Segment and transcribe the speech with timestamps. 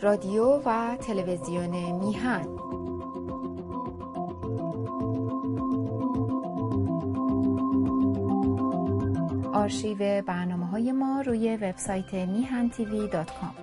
[0.00, 2.46] رادیو و تلویزیون میهن.
[9.52, 13.54] آرشیو برنامه های ما روی وبسایت میهن تیوی دات کام.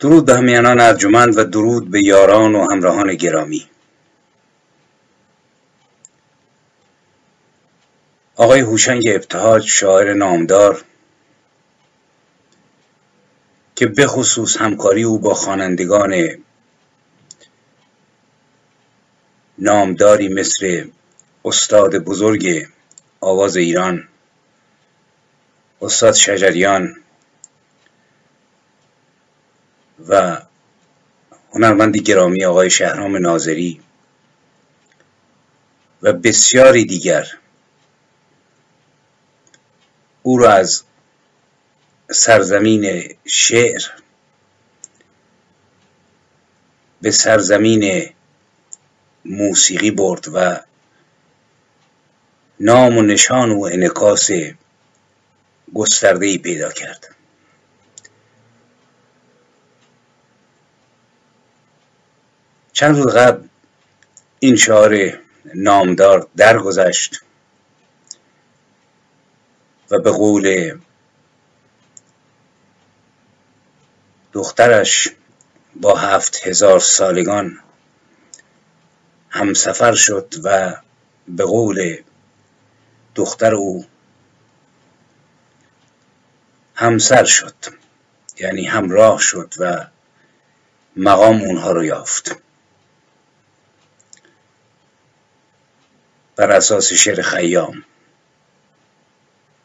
[0.00, 3.71] درود به همیانان ارجمند و درود به یاران و همراهان گرامی.
[8.42, 10.84] آقای هوشنگ ابتهاج شاعر نامدار
[13.76, 16.28] که بخصوص همکاری او با خوانندگان
[19.58, 20.90] نامداری مثل
[21.44, 22.68] استاد بزرگ
[23.20, 24.08] آواز ایران
[25.82, 26.96] استاد شجریان
[30.08, 30.42] و
[31.52, 33.80] هنرمندی گرامی آقای شهرام ناظری
[36.02, 37.26] و بسیاری دیگر.
[40.22, 40.82] او را از
[42.10, 43.82] سرزمین شعر
[47.02, 48.10] به سرزمین
[49.24, 50.60] موسیقی برد و
[52.60, 54.30] نام و نشان و انکاس
[55.74, 57.14] گسترده ای پیدا کرد.
[62.72, 63.48] چند روز قبل
[64.38, 65.18] این شعار
[65.54, 67.20] نامدار درگذشت.
[69.92, 70.78] و به قول
[74.32, 75.08] دخترش
[75.74, 77.58] با هفت هزار سالگان
[79.30, 80.76] همسفر شد و
[81.28, 81.96] به قول
[83.14, 83.84] دختر او
[86.74, 87.54] همسر شد
[88.38, 89.86] یعنی همراه شد و
[90.96, 92.36] مقام اونها رو یافت.
[96.36, 97.84] بر اساس شعر خیام.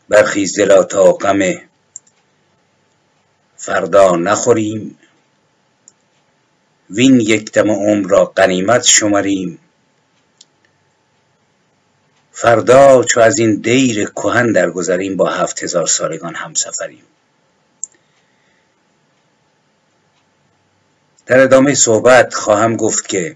[0.10, 1.40] برخیز دلا تا غم
[3.58, 4.98] فردا نخوریم.
[6.90, 9.60] وین یک دم عمر را غنیمت شمریم
[12.32, 17.04] فردا چو از این دیر کهن درگذریم با هفت هزار سالگان همسفریم
[21.26, 23.36] در ادامه صحبت خواهم گفت که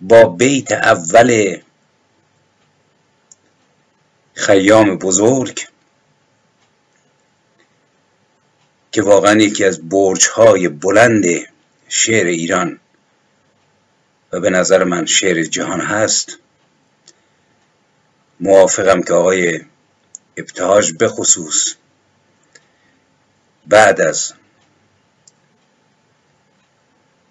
[0.00, 1.56] با بیت اول
[4.42, 5.68] خیام بزرگ
[8.92, 11.24] که واقعا یکی از برج های بلند
[11.88, 12.80] شعر ایران
[14.32, 16.38] و به نظر من شعر جهان هست.
[18.40, 19.60] موافقم که آقای
[20.36, 21.74] ابتهاج بخصوص
[23.66, 24.32] بعد از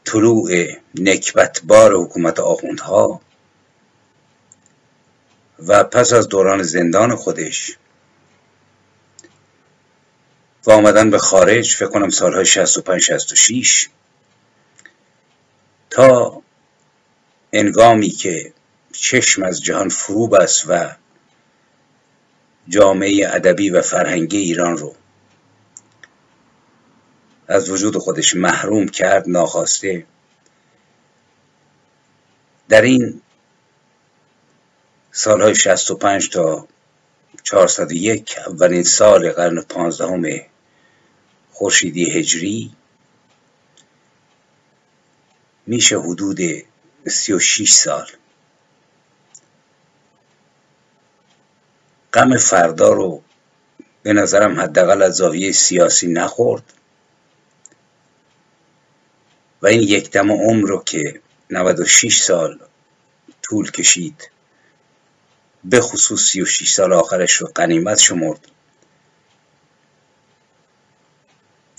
[0.06, 0.52] طلوع
[0.96, 3.22] نکبتبار حکومت آخوندها
[5.68, 7.78] و پس از دوران زندان خودش.
[10.66, 13.90] و آمدن به خارج فکر کنم سالهای 65 66
[15.90, 16.42] تا
[17.54, 18.54] انگامی که
[18.92, 20.96] چشم از جهان فرو بست و
[22.68, 24.96] جامعه ادبی و فرهنگی ایران رو
[27.48, 30.06] از وجود خودش محروم کرد ناخواسته.
[32.70, 33.22] در این
[35.12, 36.68] سالهای 65 تا
[37.44, 40.24] 401 اولین سال قرن پانزدهم
[41.52, 42.72] خورشیدی هجری
[45.68, 46.40] میشه حدود
[47.08, 48.08] 36 سال.
[52.14, 53.22] غم فردا رو
[54.04, 56.74] به نظرم حداقل از زاویه سیاسی نخورد.
[59.62, 62.60] و این یک دم عمر رو که 96 سال
[63.44, 64.32] طول کشید
[65.64, 68.48] به خصوص 36 سال آخرش رو قنیمت شمرد.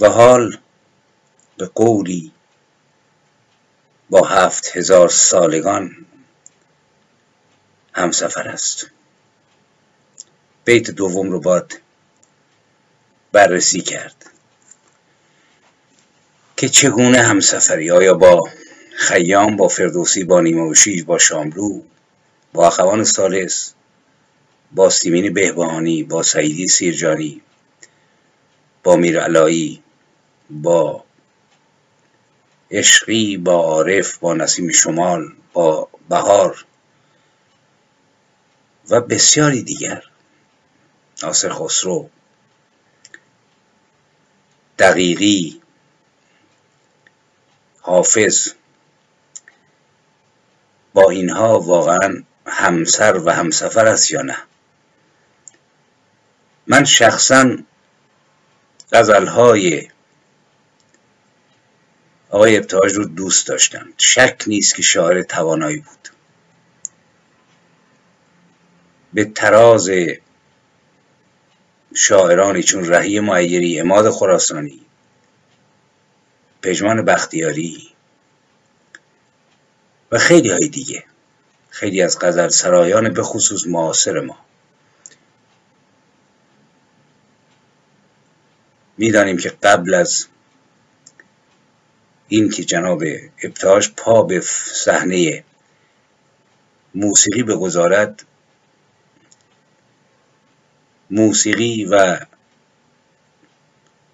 [0.01, 0.59] و حال
[1.57, 2.33] به قولی
[4.11, 6.07] با هفت هزار سالگان
[7.93, 8.87] همسفر است.
[10.65, 11.81] بیت دوم رو باید
[13.33, 14.31] بررسی کرد.
[16.57, 18.51] که چگونه همسفری آیا با
[18.97, 21.83] خیام با فردوسی با نیموشی با شاملو
[22.53, 23.75] با اخوان سالس
[24.73, 27.43] با سیمین بهبهانی با سعیدی سیرجانی
[28.83, 29.83] با میرعلایی
[30.51, 31.05] با
[32.71, 36.65] عشقی با عارف با نسیم شمال با بهار
[38.91, 40.03] و بسیاری دیگر.
[41.23, 42.11] ناصر خسرو
[44.79, 45.63] دقیقی
[47.81, 48.49] حافظ.
[50.95, 54.37] با اینها واقعا همسر و همسفر است یا نه.
[56.67, 57.57] من شخصا
[58.93, 59.89] غزلهای
[62.31, 63.93] آقای ابتهاج رو دوست داشتم.
[63.99, 66.09] شک نیست که شاعر توانایی بود.
[69.15, 69.91] به تراز
[71.95, 74.81] شاعرانی چون رهی معیری اماد خراسانی
[76.63, 77.89] پژمان بختیاری
[80.13, 81.05] و خیلی های دیگه.
[81.73, 84.39] خیلی از غزل سرایان به خصوص معاصر ما.
[88.99, 90.27] می‌دانیم که قبل از
[92.29, 93.03] این که جناب
[93.43, 94.41] ابتاج پا به
[94.75, 95.45] صحنه
[96.95, 98.25] موسیقی بگذارد
[101.11, 102.21] موسیقی و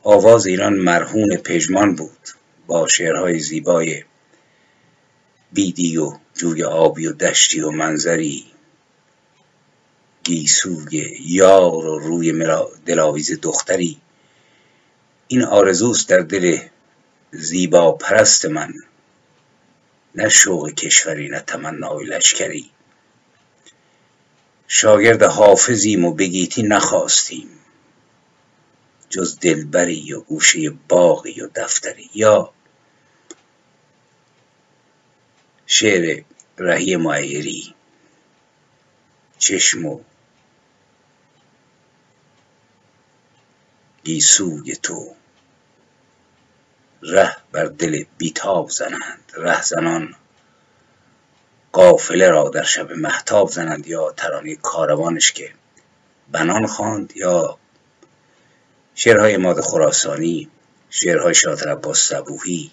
[0.03, 2.29] آواز ایران مرهون پژمان بود
[2.67, 4.05] با شعرهای زیبای
[5.53, 8.45] بیدی و جوی آبی و دشتی و منظری.
[10.25, 12.33] گیسوی یار و روی
[12.87, 14.01] دلاویز دختری.
[15.29, 16.59] این آرزوست در دل
[17.31, 18.75] زیبا پرست من.
[20.15, 22.71] نه شوق کشوری نه تمنای لشکری.
[24.69, 27.49] شاگرد حافظیم و بگیتی نخواستیم.
[29.11, 32.11] جز دلبری و گوشه باقی و دفتری.
[32.15, 32.53] یا
[35.79, 36.23] شعر
[36.59, 37.75] رهی معیری
[39.39, 40.01] چشم و
[44.05, 45.15] گیسوی تو.
[47.03, 49.33] ره بر دل بیتاب زنند.
[49.37, 50.15] ره زنان
[51.73, 55.53] قافله را در شب محتاب زنند یا ترانه کاروانش که
[56.33, 57.59] بنان خواند یا
[58.95, 60.51] شعرهای ماد خراسانی
[60.91, 62.73] شعرهای شاطر عباس صبوهی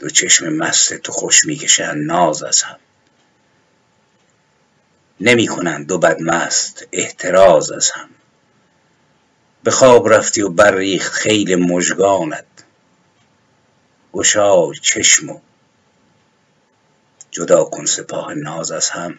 [0.00, 2.78] دو چشم مست تو خوش می‌کشند ناز از هم.
[5.20, 8.08] نمی کنند دو بدمست احتراز از هم.
[9.64, 12.44] به خواب رفتی و برریخت خیل مژگانت.
[14.12, 15.40] گشای چشم و
[17.30, 19.18] جدا کن سپاه ناز از هم.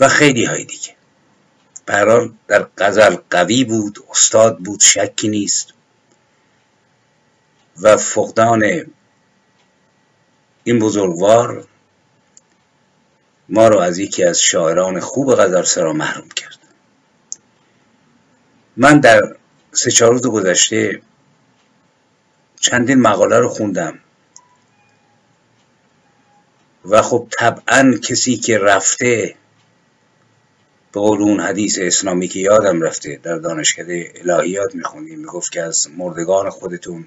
[0.00, 0.96] و خیلی های دیگه.
[1.86, 5.79] برحال در غزل قوی بود استاد بود شکی نیست.
[7.82, 8.62] و فقدان
[10.64, 11.66] این بزرگوار
[13.48, 16.58] ما رو از یکی از شاعران خوب غزل سرا محروم کرد.
[18.76, 19.36] من در
[19.72, 21.02] سه چهار روز گذشته
[22.60, 23.98] چندین مقاله رو خوندم
[26.84, 29.34] و خب طبعا کسی که رفته
[30.92, 35.88] به قول اون حدیث اسلامی که یادم رفته در دانشکده الهیات میخوندیم می‌گفت که از
[35.96, 37.06] مردگان خودتون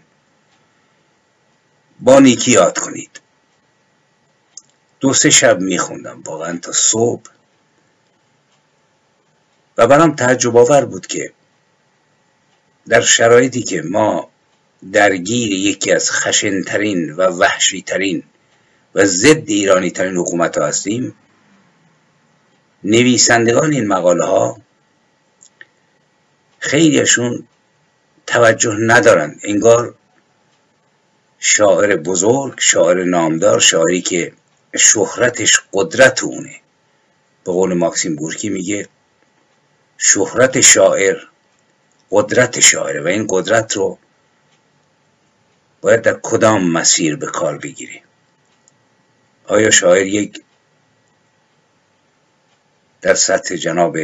[2.04, 3.22] با نیکی یاد کنید.
[5.00, 7.32] دو سه شب میخوندم واقعا تا صبح.
[9.78, 11.34] و برام تعجب آور بود که
[12.88, 14.30] در شرایطی که ما
[14.92, 18.24] درگیر یکی از خشنترین و وحشیترین
[18.96, 21.16] و ضد ایرانی ترین حکومت ها هستیم
[22.84, 24.62] نویسندگان این مقاله ها
[26.60, 27.48] خیلیشون
[28.28, 29.36] توجه ندارن.
[29.44, 29.96] انگار
[31.46, 34.34] شاعر بزرگ شاعر نامدار شاعری که
[34.76, 36.62] شهرتش قدرت اونه.
[37.44, 38.88] به قول ماکسیم گورکی میگه
[39.98, 41.18] شهرت شاعر
[42.12, 43.98] قدرت شاعره و این قدرت رو
[45.82, 48.02] باید در کدام مسیر به کار بگیره؟
[49.48, 50.44] آیا شاعر یک
[53.02, 53.98] در سطح جناب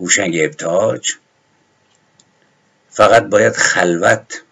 [0.00, 1.12] هوشنگ ابتاج
[2.90, 4.42] فقط باید خلوت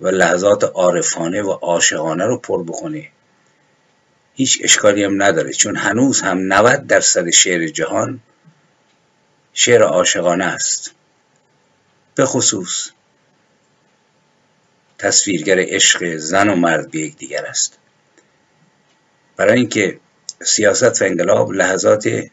[0.00, 3.08] و لحظات عارفانه و عاشقانه رو پر بکنه
[4.34, 8.20] هیچ اشکالی هم نداره چون هنوز هم 90 درصد شعر جهان
[9.52, 10.94] شعر عاشقانه است.
[12.14, 12.90] به خصوص
[14.98, 17.78] تصویرگر عشق زن و مرد به یکدیگر است.
[19.36, 20.00] برای اینکه
[20.42, 22.30] سیاست و انقلاب لحظات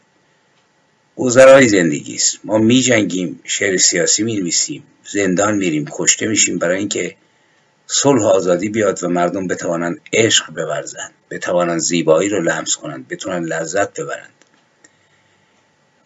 [1.16, 2.38] گذرای زندگی است.
[2.44, 7.16] ما می جنگیم شعر سیاسی می نویسیم زندان میریم کشته میشیم برای اینکه
[7.90, 13.44] صلح و آزادی بیاد و مردم بتوانند عشق بورزند بتوانند زیبایی رو لمس کنند بتونن
[13.44, 14.32] لذت ببرند.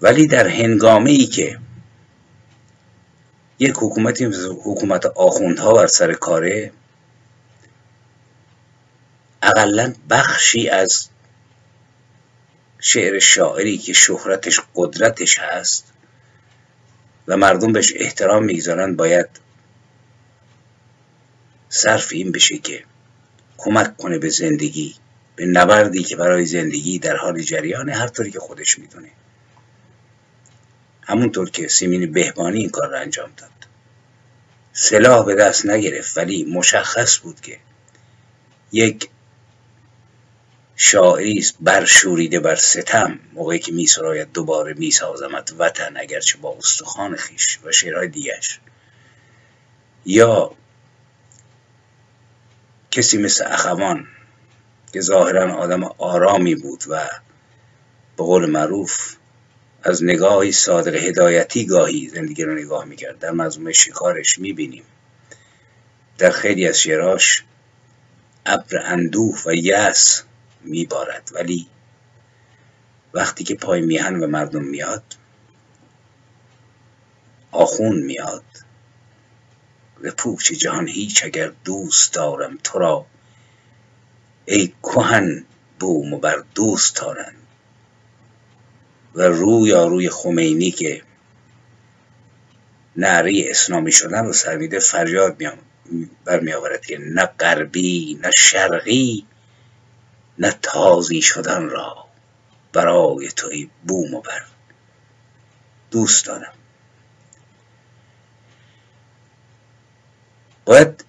[0.01, 1.59] ولی در هنگامه ای که
[3.59, 4.25] یک حکومتی
[4.65, 6.73] حکومت آخوندها بر سر کاره
[9.43, 11.09] اقلا بخشی از
[12.79, 15.93] شعر شاعری که شهرتش قدرتش هست
[17.29, 19.29] و مردم بهش احترام می‌گذارن باید
[21.75, 22.85] صرف این بشه که
[23.59, 24.95] کمک کنه به زندگی
[25.37, 29.09] به نبردی که برای زندگی در حال جریانه هر طوری که خودش می‌دونه.
[31.02, 33.50] همونطور که سیمین بهبانی این کار را انجام داد.
[34.73, 37.59] سلاح به دست نگرفت ولی مشخص بود که
[38.73, 39.09] یک
[40.76, 43.19] شاعری است برشوریده بر ستم.
[43.33, 48.61] موقعی که می سراید دوباره می سازمت وطن اگرچه با استخوان خیش و شعرهای دیگش
[50.07, 50.57] یا
[52.93, 54.07] کسی مثل اخوان
[54.93, 57.09] که ظاهرا آدم آرامی بود و
[58.17, 59.17] به قول معروف
[59.83, 63.19] از نگاهی صادق هدایتی گاهی زندگی رو نگاه می‌کرد.
[63.19, 64.85] در مضمون شکارش می‌بینیم.
[66.19, 67.45] در خیلی از شعراش
[68.47, 70.25] ابر اندوه و یس
[70.65, 71.31] میبارد.
[71.35, 71.67] ولی
[73.15, 75.05] وقتی که پای میهن و مردم میاد
[77.53, 78.45] آخون میاد.
[80.03, 83.07] و پوچ جهان هیچ اگر دوست دارم تو را
[84.45, 85.45] ای کهن
[85.81, 87.35] بوم و بر دوست دارن
[89.15, 91.03] و روی روی خمینی که
[92.97, 95.43] نعره اسلامی شدن رو سرویده فریاد
[96.25, 99.27] برمی آورد که نه غربی نه شرقی
[100.39, 102.07] نه تازی شدن را
[102.73, 104.43] برای توی بوم و بر
[105.91, 106.53] دوست دارم.
[110.64, 111.04] باید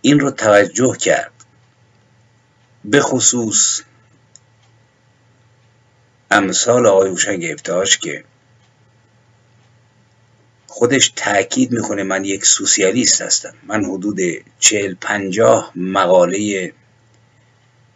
[0.00, 1.32] این رو توجه کرد.
[2.84, 3.82] به خصوص
[6.30, 8.24] امثال آقای هوشنگ ابتهاج که
[10.66, 13.54] خودش تاکید می‌کنه من یک سوسیالیست هستم.
[13.62, 14.18] من حدود
[14.58, 16.72] چهل پنجاه مقاله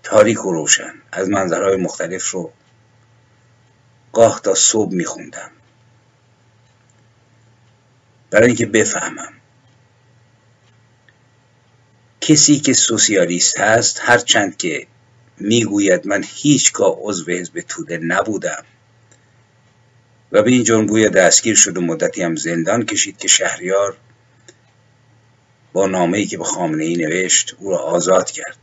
[0.02, 2.52] تاریک و روشن از منظرهای مختلف رو
[4.12, 5.50] گاه تا صبح میخوندم.
[8.30, 9.37] برای اینکه بفهمم
[12.20, 14.86] کسی که سوسیالیست هست هرچند که
[15.36, 18.64] می‌گوید من هیچگاه عضو حزب توده نبودم.
[20.32, 23.96] و به این جرم دستگیر شد و مدتی هم زندان کشید که شهریار
[25.72, 28.58] با نامه‌ای که به خامنه ای نوشت او را آزاد کرد.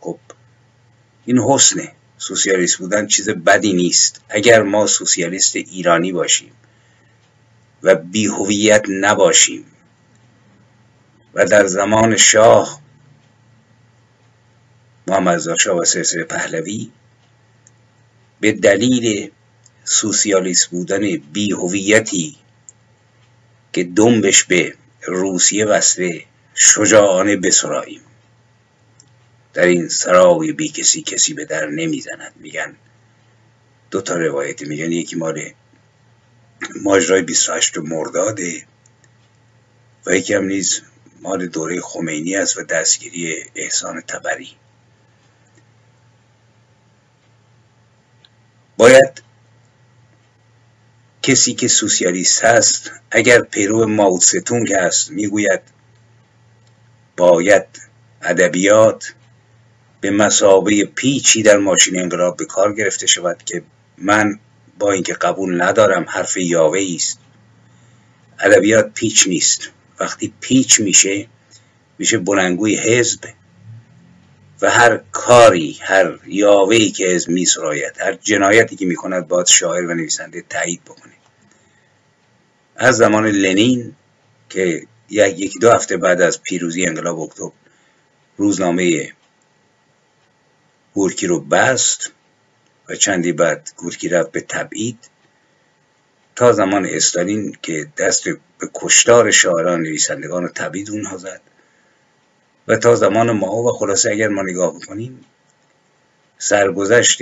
[0.00, 0.18] خب
[1.24, 4.20] این حسنه سوسیالیست بودن چیز بدی نیست.
[4.28, 6.52] اگر ما سوسیالیست ایرانی باشیم
[7.82, 9.64] و بیهویت نباشیم
[11.34, 12.80] و در زمان شاه
[15.06, 16.90] محمد شاه و سلسله پهلوی
[18.40, 19.30] به دلیل
[19.84, 22.36] سوسیالیست بودن بیهویتی
[23.72, 24.74] که دنبش به
[25.06, 26.24] روسیه وصله
[26.54, 28.00] شجاعانه بسراییم.
[29.52, 32.32] در این سرای بی کسی کسی به در نمی‌زند.
[32.36, 32.76] میگن
[33.90, 34.92] دو تا روایت میگن.
[34.92, 35.42] یکی مال
[36.82, 38.66] ماجرای 28 مرداده
[40.06, 40.82] و یکی هم نیز
[41.24, 44.50] مال دوره خمینی است و دستگیری احسان تبری.
[48.76, 49.22] باید
[51.22, 55.60] کسی که سوسیالیست هست اگر پیرو ماوتستونگ هست می‌گوید
[57.16, 57.66] باید
[58.22, 59.14] ادبیات
[60.00, 63.62] به مسابه پیچی در ماشین انقلاب به کار گرفته شود که
[63.98, 64.38] من
[64.78, 67.18] با اینکه قبول ندارم حرف یاوه است.
[68.40, 69.70] ادبیات پیچ نیست.
[70.00, 71.26] وقتی پیچ میشه
[71.98, 73.20] میشه بلنگوی حزب.
[74.62, 79.94] و هر کاری هر یاوهی که حزب میسراید هر جنایتی که می‌کند باید شاعر و
[79.94, 81.12] نویسنده تایید بکنه.
[82.76, 83.94] از زمان لنین
[84.48, 87.50] که یکی دو هفته بعد از پیروزی انقلاب اکتبر
[88.36, 89.12] روزنامه
[90.94, 92.12] گورکی رو بست
[92.88, 94.98] و چندی بعد گورکی رفت به تبعید.
[96.36, 101.40] تا زمان استالین که دست به کشتار شاعران نویسندگان و تبعید اونها زد.
[102.68, 105.24] و تا زمان ما و خلاصه اگر ما نگاه بکنیم
[106.38, 107.18] سرگذشت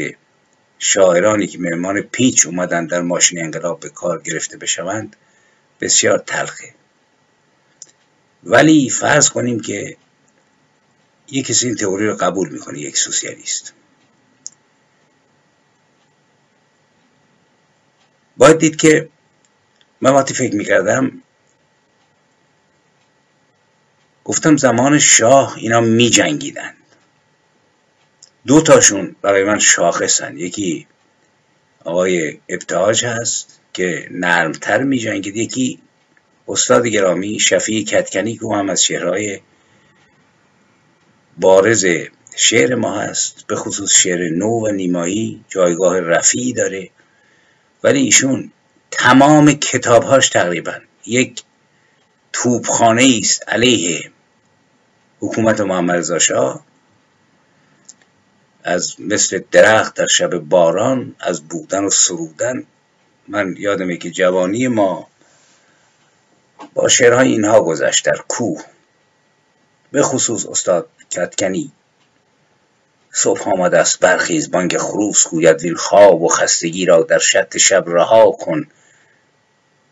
[0.79, 5.17] شاعرانی که مهمان پیچ اومدن در ماشین انقلاب به کار گرفته بشوند
[5.81, 6.75] بسیار تلخه.
[8.45, 9.97] ولی فرض کنیم که
[11.31, 13.75] یک کسی این تئوری رو قبول می‌کنه یک سوسیالیست.
[18.37, 19.09] باید دید که
[20.01, 21.23] من وقتی فکر می‌کردم
[24.25, 26.75] گفتم زمان شاه اینا می جنگیدن
[28.47, 30.39] دو تاشون برای من شاخصن.
[30.39, 30.87] یکی
[31.85, 35.79] آقای ابتهاج هست که نرمتر می جنگید یکی
[36.49, 39.41] استاد گرامی شفیع کتکنی که هم از شعرهای
[41.37, 41.87] بارز
[42.37, 43.47] شعر ما هست.
[43.47, 46.91] به خصوص شعر نو و نیمایی جایگاه رفیعی داره.
[47.83, 48.53] ولی ایشون
[48.91, 50.75] تمام کتابهاش تقریبا
[51.07, 51.43] یک
[52.33, 54.11] توپخانه است علیه
[55.21, 56.61] حکومت محمد رضا
[58.65, 62.67] از مثل درخت در شب باران از بودن و سرودن.
[63.29, 65.09] من یادمه که جوانی ما
[66.75, 68.63] با شعرهای اینها گذشت در کوه.
[69.91, 71.73] به خصوص استاد کتکنی.
[73.15, 77.85] صبح آمده است برخیز بانگ خروس گوید ویل خواب و خستگی را در شط شب
[77.87, 78.67] رها کن.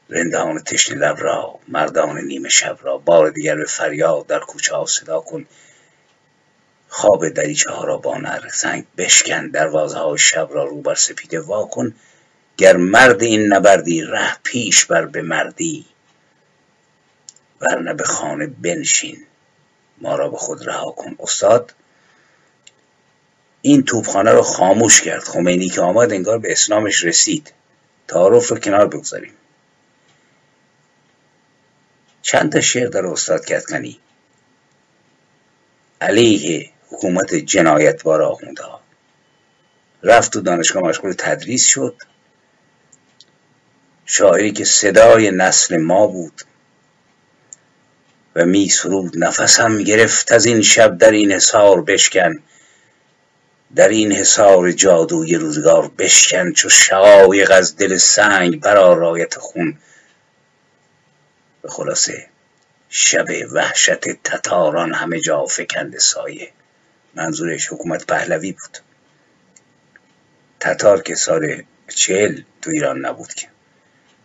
[0.08, 4.86] رندان تشنه لب را مردان نیمه شب را بار دیگر به فریاد در کوچه ها
[4.86, 5.46] صدا کن.
[6.88, 11.40] خواب دریچه ها را با نر سنگ بشکن دروازه های شب را رو بر سپیده
[11.40, 11.94] وا کن.
[12.56, 15.86] گر مرد این نبردی ره پیش بر به مردی.
[17.60, 19.24] ورنه به خانه بنشین
[19.98, 21.16] ما را به خود رها کن.
[21.18, 21.74] استاد
[23.62, 25.23] این توپخانه رو خاموش کرد.
[25.23, 27.52] خمینی که آمد انگار به اسلامش رسید.
[28.09, 29.33] تعارف رو کنار بگذاریم.
[32.23, 34.00] چند تا شعر در استاد کتکنی
[36.00, 38.81] علیه حکومت جنایتبار آخونده ها.
[40.02, 41.97] رفت تو دانشگاه مشغول تدریس شد.
[44.07, 46.43] شاعری که صدای نسل ما بود
[48.37, 52.43] و می سرود نفسم گرفت از این شب در این حصار بشکن.
[53.74, 59.78] در این حصار جادوی روزگار بشکن چو شقایق از دل سنگ برا رایت خون.
[61.62, 62.26] به خلاصه
[62.88, 66.52] شب وحشت تتاران همه جا فکند سایه.
[67.14, 68.78] منظورش حکومت پهلوی بود.
[70.60, 73.48] تتار که سال چهل تو ایران نبود که.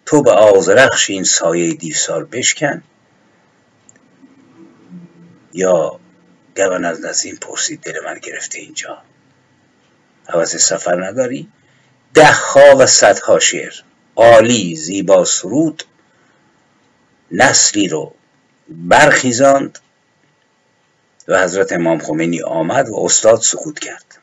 [0.05, 2.83] تو به آزرخش این سایه دیوسار بشکن.
[5.53, 5.99] یا
[6.55, 9.03] گون از نزین پرسید دل من گرفته اینجا.
[10.27, 11.47] حوث سفر نداری؟
[12.13, 13.73] ده ها و صدها شعر
[14.15, 15.83] عالی زیبا سرود
[17.31, 18.13] نسلی رو
[18.67, 19.79] برخیزاند
[21.27, 24.17] و حضرت امام خمینی آمد و استاد سکوت کرد.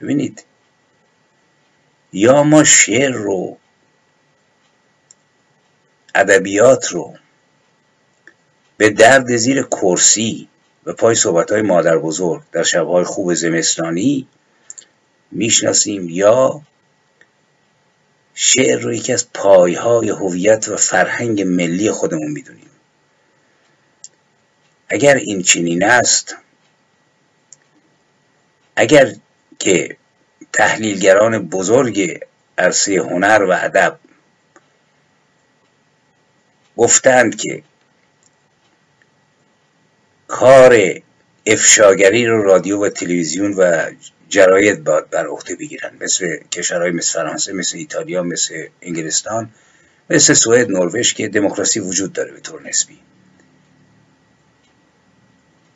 [0.00, 0.44] ببینید
[2.12, 3.58] یا ما شعر رو
[6.14, 7.14] ادبیات رو
[8.76, 10.48] به درد زیر کرسی
[10.86, 12.42] و پای صحبت های مادر بزرگ.
[12.52, 14.28] در شبهای خوب زمستانی
[15.30, 16.62] می‌شناسیم یا
[18.34, 22.70] شعر رو یکی از پایهای هویت و فرهنگ ملی خودمون می‌دونیم.
[24.88, 26.36] اگر این چنین است
[28.76, 29.14] اگر
[29.58, 29.96] که
[30.52, 32.20] تحلیلگران بزرگ
[32.58, 33.98] عرصه هنر و ادب
[36.76, 37.62] گفتند که
[40.28, 41.00] کار
[41.46, 43.90] افشاگری رو رادیو و تلویزیون و
[44.28, 45.90] جراید باید بر عهده بگیرن.
[46.00, 49.50] مثل کشورهای مثل فرانسه مثل ایتالیا مثل انگلستان
[50.10, 52.98] مثل سوئد نروژ که دموکراسی وجود داره به طور نسبی.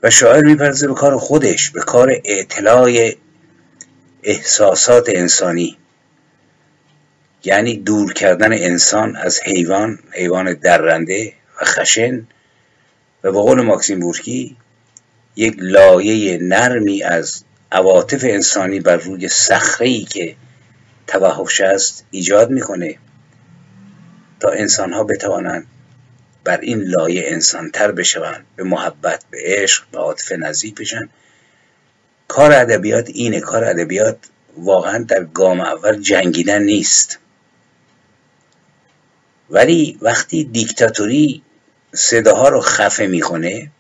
[0.03, 3.11] و شاعر میپرزه به کار خودش به کار اعتلاع
[4.23, 5.77] احساسات انسانی.
[7.45, 12.27] یعنی دور کردن انسان از حیوان حیوان درنده و خشن
[13.25, 14.57] و به قول ماکسیم بورکی
[15.37, 20.37] یک لایه نرمی از عواطف انسانی بر روی صخره که
[21.07, 22.99] توحش است ایجاد می‌کنه
[24.41, 25.67] تا انسان ها بتوانند
[26.45, 31.09] بر این لایه انسان تر بشوند به محبت به عشق به عاطفه نزدیک بشن.
[32.29, 34.17] کار ادبیات اینه کار ادبیات
[34.57, 37.19] واقعا در گام اول جنگیدن نیست.
[39.51, 41.43] ولی وقتی دیکتاتوری
[41.93, 43.71] صداها رو خفه می‌کنه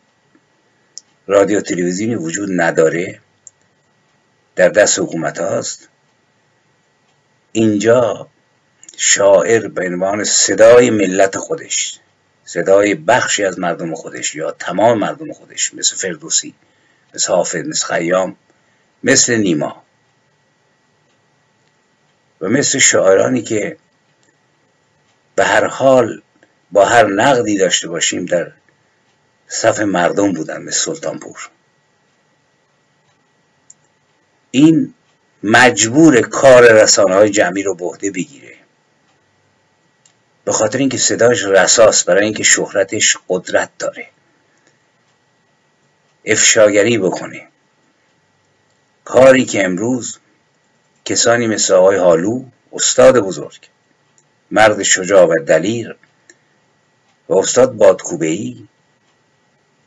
[1.27, 3.21] رادیو تلویزیونی وجود نداره
[4.57, 5.89] در دست حکومت هاست
[7.53, 8.29] اینجا
[8.97, 12.01] شاعر به عنوان صدای ملت خودش
[12.45, 16.55] صدای بخشی از مردم خودش یا تمام مردم خودش مثل فردوسی
[17.15, 18.37] مثل حافظ مثل خیام
[19.05, 19.83] مثل نیما
[22.41, 23.77] و مثل شاعرانی که
[25.35, 26.23] به هر حال
[26.73, 28.53] با هر نقدی داشته باشیم در
[29.49, 31.51] صف مردم بودن مثل سلطانپور.
[34.51, 34.95] این
[35.43, 38.57] مجبور کار رسانه های جمعی رو به بگیره.
[40.45, 44.09] به خاطر اینکه صداش رساست برای اینکه شهرتش قدرت داره.
[46.25, 47.49] افشاگری بکنه.
[49.05, 50.19] کاری که امروز
[51.05, 53.69] کسانی مثل آقای حالو استاد بزرگ
[54.51, 55.97] مرد شجاع و دلیر
[57.31, 58.55] و استاد بادکوبه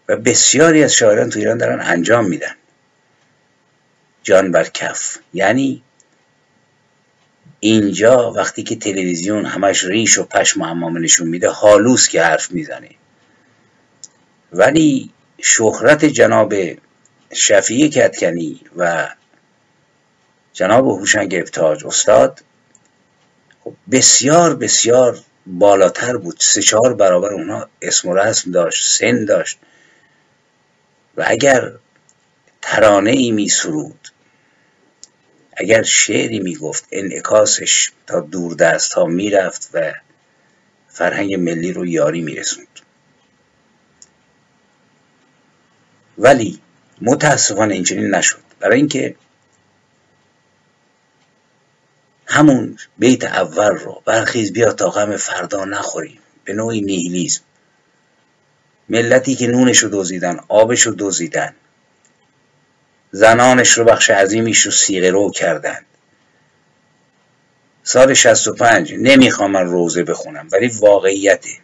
[0.08, 2.56] و بسیاری از شاعران تو ایران دارن انجام میدن.
[4.24, 5.18] جان بر کف.
[5.34, 5.84] یعنی
[7.60, 12.52] اینجا وقتی که تلویزیون همش ریش و پشم و حمامه نشون میده حالوس که حرف
[12.52, 12.90] می‌زنه.
[14.54, 15.10] ولی
[15.42, 16.54] شهرت جناب
[17.34, 19.10] شفیع کتکنی و
[20.54, 22.44] جناب هوشنگ ابتاج استاد
[23.64, 26.38] خب بسیار بسیار بالاتر بود.
[26.40, 29.60] سه چهار برابر اونها اسم و رسم داشت سن داشت.
[31.18, 31.72] و اگر
[32.62, 34.08] ترانه ای می سرود
[35.58, 39.94] اگر شعری می گفت انعکاسش تا دور دست ها می رفت و
[40.88, 42.80] فرهنگ ملی رو یاری می رسوند.
[46.18, 46.60] ولی
[47.02, 48.40] متاسفانه اینچنین نشد.
[48.60, 49.16] برای اینکه
[52.34, 54.02] همون بیت اول رو.
[54.06, 56.19] برخیز بیا تا غم فردا نخوریم.
[56.43, 57.41] به نوعی نیهیلیزم.
[58.89, 61.56] ملتی که نونش رو دوزیدن آبش رو دوزیدن
[63.12, 65.86] زنانش رو بخش عظیمیش رو سیغه رو کردند.
[67.84, 71.58] سال 65 نمی‌خوام من روزه بخونم ولی واقعیته.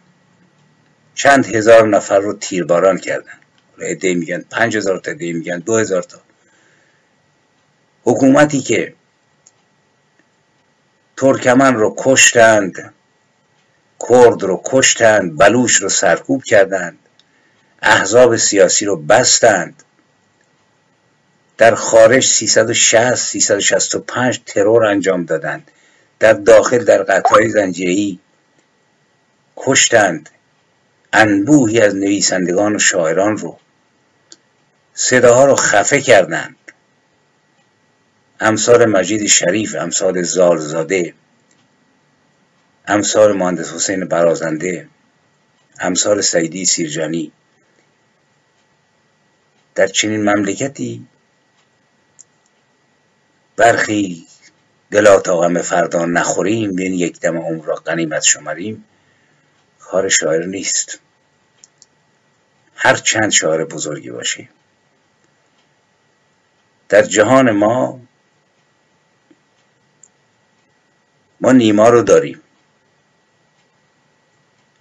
[1.14, 3.38] چند هزار نفر رو تیرباران کردن.
[3.78, 6.18] عده میگن پنج هزار تا میگن دو هزار تا.
[8.04, 8.94] حکومتی که
[11.20, 12.92] ترکمن رو کشتند
[14.08, 16.98] کرد رو کشتند بلوش رو سرکوب کردند
[17.82, 19.82] احزاب سیاسی رو بستند.
[21.58, 25.70] در خارج 360 365 ترور انجام دادند.
[26.18, 28.18] در داخل در قطعه زنجیری
[29.56, 30.30] کشتند.
[31.12, 33.58] انبوهی از نویسندگان و شاعران رو.
[34.94, 36.56] صداها رو خفه کردند.
[38.40, 41.14] امثال مجید شریف امثال زالزاده
[42.86, 44.88] امثال مهندس حسین برازنده
[45.80, 47.32] امثال سیدی سیرجانی.
[49.74, 51.06] در چنین مملکتی
[53.56, 54.26] برخی
[54.90, 58.84] دلا تا غم فردا نخوریم بین یک دم عمر را غنیمت شمریم
[59.78, 60.98] کار شاعر نیست.
[62.74, 64.48] هر چند شاعر بزرگی باشیم
[66.88, 68.00] در جهان ما
[71.40, 72.40] ما نیما رو داریم.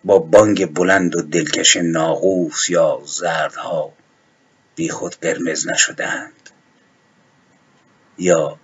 [0.04, 3.94] با بانگ بلند و دلکش ناقوس یا زردها
[4.76, 6.50] بی خود قرمز نشدند
[8.18, 8.60] یا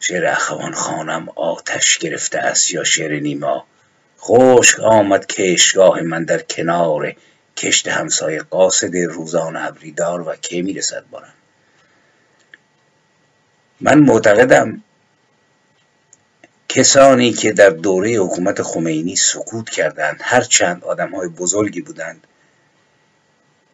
[0.00, 3.66] شعر اخوان خانم آتش گرفته است یا شعر نیما.
[4.20, 7.16] خشک آمد کشگاه من در کنار
[7.56, 11.34] کشت همسایه قاصد روزان ابریدار و کی می‌رسد بارم
[13.80, 14.82] من معتقدم
[16.74, 22.26] کسانی که در دوره حکومت خمینی سکوت کردند هرچند آدم های بزرگی بودند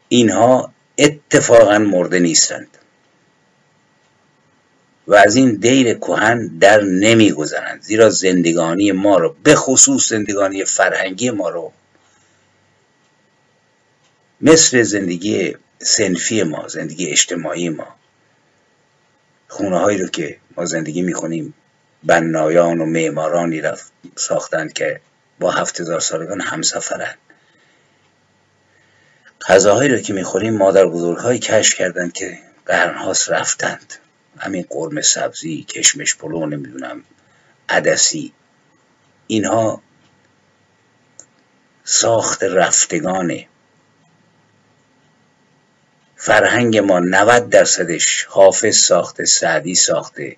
[0.08, 2.78] اینها اتفاقا مرده نیستند.
[5.06, 11.30] و از این دیر کهن در نمیگذرند زیرا زندگانی ما رو به خصوص زندگانی فرهنگی
[11.30, 11.72] ما رو
[14.40, 17.88] مثل زندگی سنفی ما زندگی اجتماعی ما
[19.48, 21.54] خونه هایی رو که ما زندگی می‌کنیم
[22.06, 25.00] بنایان و معمارانی رفت ساختند که
[25.40, 27.18] با هفت هزار سالگان همسفرند.
[29.48, 33.94] غذاهایی رو که می‌خوریم مادر بزرگ کشف کردند که قرنهاست رفتند.
[34.38, 37.04] همین قرم سبزی کشمش پلو نمی‌دونم
[37.68, 38.32] عدسی.
[39.26, 39.82] اینها
[41.84, 43.48] ساخت رفتگانه.
[46.16, 50.36] فرهنگ ما 90 درصدش حافظ ساخته سعدی ساخته.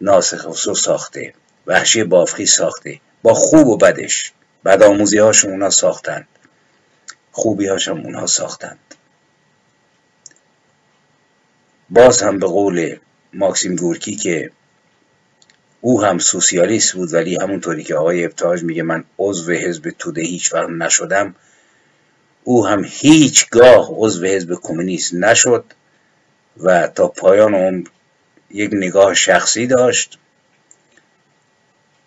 [0.00, 1.34] ناسخ ساخته
[1.66, 3.00] وحشی بافخی ساخته.
[3.22, 4.32] با خوب و بدش.
[4.66, 6.28] بد آموزی هاشون اونا ساختند
[7.32, 8.78] خوبی هاشون اونها ساختند
[11.90, 12.96] باز هم به قول
[13.32, 14.50] ماکسیم گورکی که
[15.80, 20.54] او هم سوسیالیست بود ولی همونطوری که آقای ابتاج میگه من عضو حزب توده هیچ
[20.54, 21.34] وقت نشدم.
[22.44, 25.64] او هم هیچگاه عضو حزب کمونیست نشد
[26.56, 27.86] و تا پایان عمر
[28.50, 30.18] یک نگاه شخصی داشت.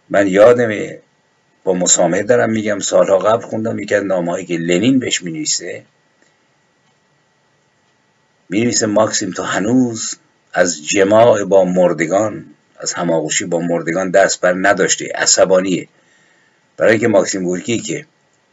[0.10, 1.00] من یادمه
[1.64, 5.84] با مسامحه دارم میگم سالها قبل خوندم یکی از نامهایی که لنین بهش می نویسه
[8.50, 10.16] می ماکسیم تو هنوز
[10.54, 12.46] از جماع با مردگان
[12.80, 15.88] از هماغوشی با مردگان دست بر نداشته عصبانیه.
[16.78, 18.06] برای که ماکسیم گورکی که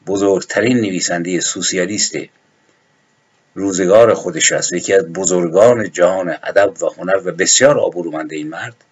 [0.07, 2.16] بزرگترین نویسنده سوسیالیست
[3.57, 4.73] روزگار خودش است.
[4.73, 8.85] یکی از بزرگان جهان ادب و هنر و بسیار آبرومنده این مرد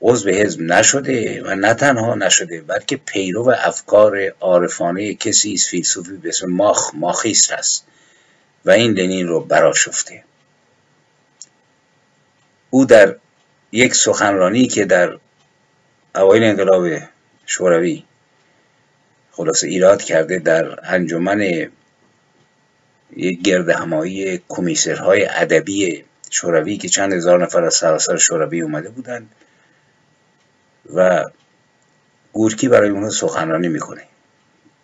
[0.00, 5.68] عضو حزب نشده و نه تنها نشده بلکه پیرو افکار عارفانه کسی است.
[5.68, 7.84] فیلسوفی به اسم ماخ ماخیست هست
[8.64, 10.24] و این لنین رو براشفته
[12.70, 13.16] او در
[13.72, 15.18] یک سخنرانی که در
[16.14, 16.88] اوایل انقلاب
[17.46, 18.04] شوروی
[19.32, 21.68] خلاصه ایراد کرده در انجمن
[23.16, 29.30] یک گرد همایی کمیسرهای ادبی شوروی که چند هزار نفر از سراسر شوروی اومده بودند
[30.94, 31.24] و
[32.32, 34.02] گورکی برای اونها سخنرانی می‌کنه.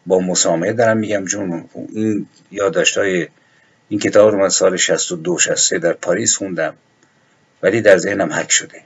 [0.06, 3.28] با مسامحه دارم میگم چون این یادداشت‌های
[3.88, 6.74] این کتاب رو من سال 62 63 در پاریس خوندم
[7.62, 8.82] ولی در ذهنم حک شده.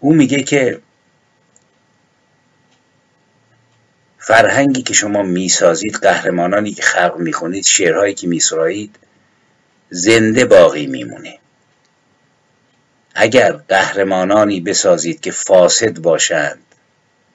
[0.00, 0.80] او میگه که
[4.26, 8.96] فرهنگی که شما می‌سازید قهرمانانی که خلق می‌کنید شعرهایی که میسرایید
[9.90, 11.38] زنده باقی میمونه.
[13.14, 16.58] اگر قهرمانانی بسازید که فاسد باشند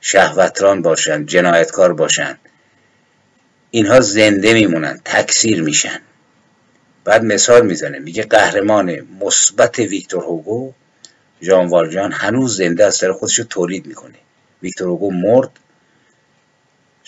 [0.01, 2.39] شهوتران باشند جنایتکار باشند
[3.71, 6.01] اینها زنده میمونن تکثیر میشن.
[7.03, 10.73] بعد مثال می‌زنه میگه قهرمان مثبت ویکتور هوگو
[11.41, 14.15] ژان والجان هنوز زنده از سر خودش رو تولید می‌کنه.
[14.63, 15.49] ویکتور هوگو مرد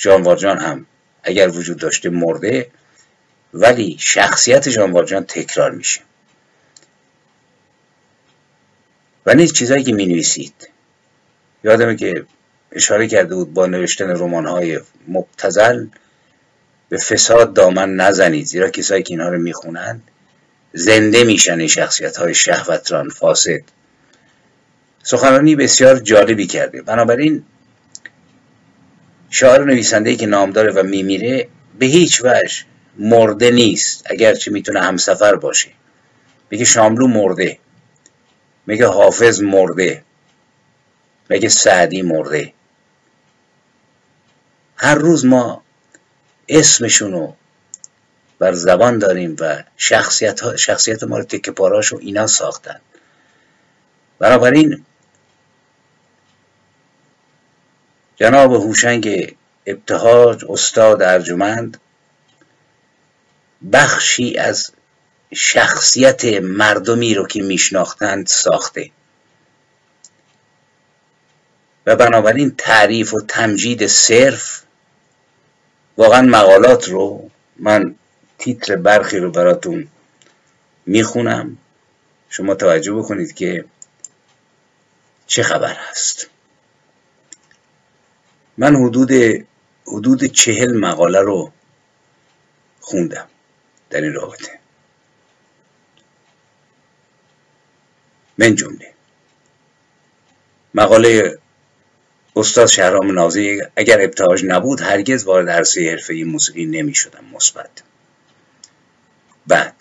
[0.02, 0.86] ژان والجان هم
[1.24, 2.68] اگر وجود داشته مرده
[3.54, 6.02] ولی شخصیت ژان والجان تکرار میشه.
[9.26, 10.70] و نیز چیزایی که می نویسید
[11.64, 12.26] یادمه که
[12.72, 15.88] اشاره کرده بود با نوشتن رمان های مبتزل
[16.90, 20.04] به فساد دامن نزنید زیرا کسایی که اینها رو می‌خونند
[20.74, 23.62] زنده میشن این شخصیت های شهوتران فاسد.
[25.04, 26.82] سخنرانی بسیار جالبی کرده.
[26.82, 27.44] بنابراین
[29.34, 31.48] شاعر نویسنده که نام داره و میمیره
[31.80, 32.64] به هیچ وجه
[32.98, 34.04] مرده نیست.
[34.06, 35.70] اگرچه می‌تونه همسفر باشه.
[36.50, 37.60] میگه شاملو مرده.
[38.66, 40.04] میگه حافظ مرده.
[41.30, 42.54] میگه سعدی مرده.
[44.76, 45.64] هر روز ما
[46.48, 47.34] اسمشونو
[48.40, 52.82] بر زبان داریم و شخصیت, شخصیت ما رو تکه پاراشو اینا ساختن.
[54.20, 54.86] بنابراین
[58.22, 61.78] جناب هوشنگ ابتهاج استاد ارجمند
[63.74, 64.72] بخشی از
[65.34, 68.92] شخصیت مردمی رو که میشناختند ساخته.
[71.86, 74.62] و بنابراین تعریف و تمجید صرف
[75.98, 77.96] واقعا مقالات رو من
[78.38, 79.88] تیتر برخی رو براتون
[80.86, 81.58] می‌خونم.
[82.30, 83.66] شما توجه بکنید که
[85.28, 86.28] چه خبر هست.
[88.58, 89.12] من حدود
[89.88, 91.52] حدود چهل مقاله رو
[92.80, 93.28] خوندم
[93.90, 94.60] در این رابطه.
[98.38, 98.94] من جمله.
[100.74, 101.40] مقاله
[102.36, 107.84] استاد شهرام نازی اگر ابتهاج نبود هرگز وارد عرصه حرفه موسیقی نمی شدم مثبت.
[109.48, 109.76] بعد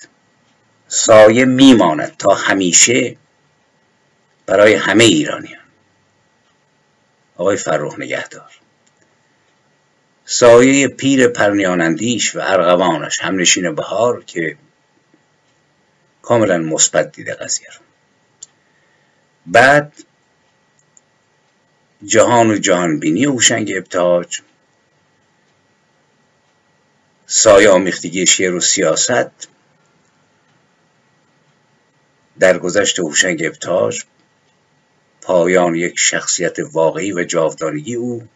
[0.88, 3.16] سایه میماند تا همیشه
[4.46, 5.59] برای همه ایرانیان
[7.40, 8.50] آقای فرخ نگهدار.
[10.24, 14.56] سایه پیر پرنیانندیش و ارغوانش همنشین بهار که
[16.22, 17.80] کاملا مثبت دیده قضیه رو.
[19.46, 19.92] بعد
[22.04, 24.40] جهان و جهان بینی هوشنگ ابتهاج
[27.26, 29.48] سایه آمیختگی شعر و سیاست
[32.38, 34.04] در گذشت هوشنگ ابتهاج
[35.30, 38.28] پایان یک شخصیت واقعی و جاودانگی او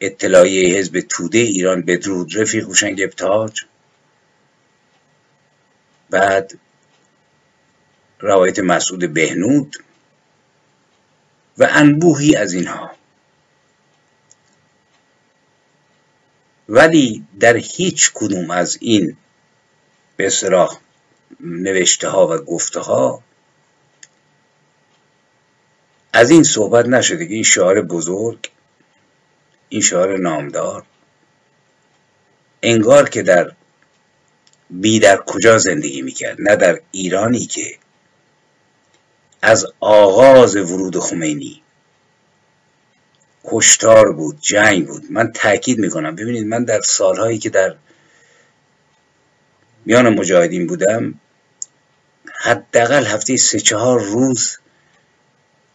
[0.00, 3.64] اطلاعیه حزب توده ایران بدرود رفیق هوشنگ ابتهاج.
[6.10, 6.58] بعد
[8.20, 9.76] روایت مسعود بهنود
[11.58, 12.90] و انبوهی از اینها.
[16.68, 19.16] ولی در هیچ کدوم از این
[20.16, 20.80] به اصطلاح
[21.40, 23.22] نوشته ها و گفته ها
[26.12, 28.50] از این صحبت نشده که این شعار بزرگ
[29.68, 30.84] این شعار نامدار
[32.62, 33.52] انگار که در
[34.70, 36.36] بی در کجا زندگی می‌کرد.
[36.40, 37.78] نه در ایرانی که
[39.42, 41.62] از آغاز ورود خمینی.
[43.44, 45.02] کشتار بود جنگ بود.
[45.10, 46.16] من تاکید می‌کنم.
[46.16, 47.76] ببینید من در سالهایی که در
[49.84, 51.20] میان مجاهدین بودم
[52.40, 54.58] حداقل هفته سه چهار روز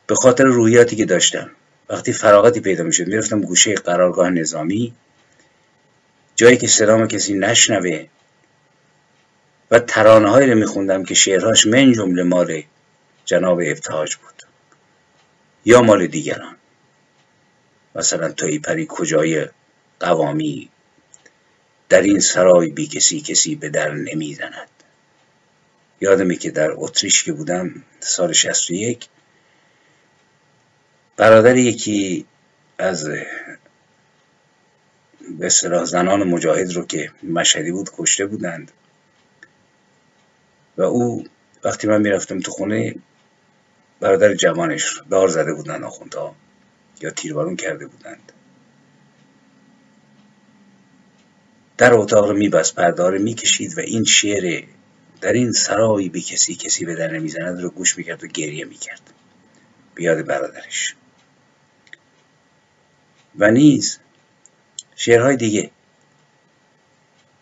[0.08, 1.52] به خاطر روحیاتی که داشتم.
[1.90, 4.94] وقتی فراغتی پیدا می‌شد می‌رفتم گوشه قرارگاه نظامی.
[6.36, 8.08] جایی که سلام کسی نشنوه
[9.72, 12.64] و ترانه هایی رو میخوندم که شعرهاش من جمله مال
[13.26, 14.44] جناب ابتهاج بود.
[15.66, 16.56] یا مال دیگران.
[17.96, 19.48] مثلا توی پری کجای
[20.00, 20.70] قوامی؟
[21.90, 24.70] در این سرای بی کسی کسی به در نمی‌زند.
[26.02, 29.08] یادمی که در اتریش که بودم سال 61
[31.22, 32.26] برادر یکی
[32.78, 33.06] از
[35.40, 38.72] به اصطلاح زنان مجاهد رو که مشهدی بود کشته بودند.
[40.78, 41.24] و او
[41.64, 42.96] وقتی من می‌رفتم تو خونه
[44.00, 46.36] برادر جوانش دار زده بودند آخوندها
[47.02, 48.32] یا تیربارون کرده بودند.
[51.78, 54.64] در اتاق رو میبست پرداره می‌کشید و این شعر
[55.22, 59.14] در این سرایی به کسی کسی به در نمی‌زند رو گوش می‌کرد و گریه می‌کرد.
[59.96, 60.96] بیاد برادرش.
[63.38, 64.00] و نیز
[64.96, 65.72] شعرهای دیگه.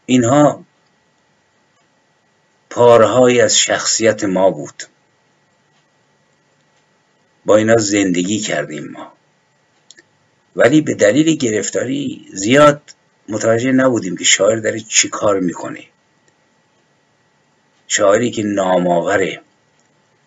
[0.05, 0.65] اینها
[2.69, 4.83] پارهایی از شخصیت ما بود.
[7.45, 9.13] با اینا زندگی کردیم ما.
[10.55, 12.81] ولی به دلیل گرفتاری زیاد
[13.29, 15.83] متوجه نبودیم که شاعر داره چی کار می‌کنه.
[17.87, 19.41] شاعری که نامآوره.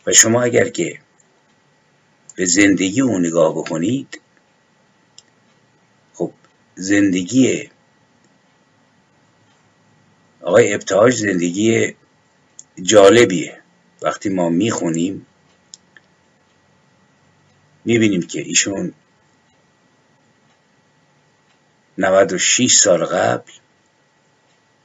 [0.06, 0.98] و شما اگر که
[2.36, 4.21] به زندگی او نگاه بکنید
[6.74, 7.70] زندگی
[10.40, 11.94] آقای ابتهاج زندگی
[12.82, 13.62] جالبیه.
[14.02, 15.26] وقتی ما می‌خونیم
[17.84, 18.94] می‌بینیم که ایشون
[21.98, 23.52] 96 سال قبل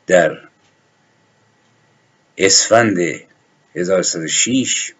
[0.07, 0.47] در
[2.37, 2.97] اسفند
[3.75, 4.93] 1106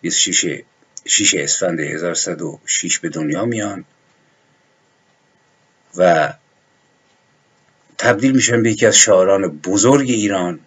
[0.00, 0.62] 26
[1.04, 3.84] 6 اسفند 1106 به دنیا میان.
[5.96, 6.32] و
[7.98, 10.60] تبدیل میشن به یکی از شاعران بزرگ ایران.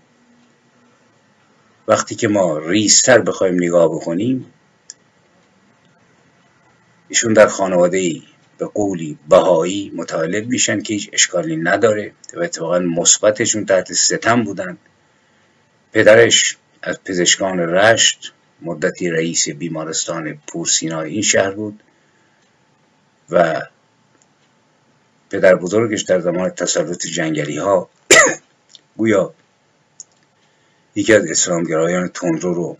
[1.87, 4.45] وقتی که ما ریستر بخوایم نگاه بکنیم
[7.09, 8.23] ایشون در خانواده ای
[8.57, 14.77] به قولی بهایی متولد میشن که هیچ اشکالی نداره و اتفاقا مثبتشون تحت ستم بودن.
[15.93, 21.83] پدرش از پزشکان رشت مدتی رئیس بیمارستان پورسینا این شهر بود
[23.29, 23.61] و
[25.29, 27.89] پدر بزرگش در زمان تسلط جنگلی ها
[28.97, 29.33] گویا
[30.95, 32.77] یکی از اسلامگرایان تندرو رو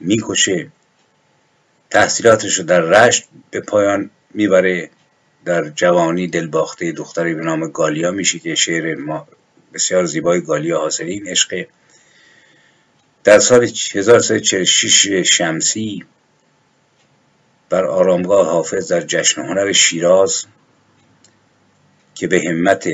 [0.00, 0.70] می‌کشه
[1.90, 4.90] تحصیلاتش رو در رشت به پایان می‌بره
[5.44, 9.28] در جوانی دلباخته دختری به نام گالیا میشه که شعر ما
[9.74, 11.66] بسیار زیبای گالیا حاصلین عشق
[13.24, 13.64] در سال
[13.94, 16.04] 1346 شمسی
[17.68, 20.44] بر آرامگاه حافظ در جشن هنر شیراز
[22.14, 22.88] که به همت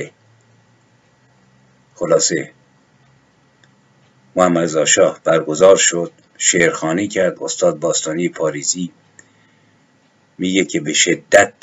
[1.94, 2.52] خلاصه
[4.37, 8.92] محمد رضا برگزار شد شعرخانی کرد استاد باستانی پاریزی
[10.38, 11.54] میگه که به شدت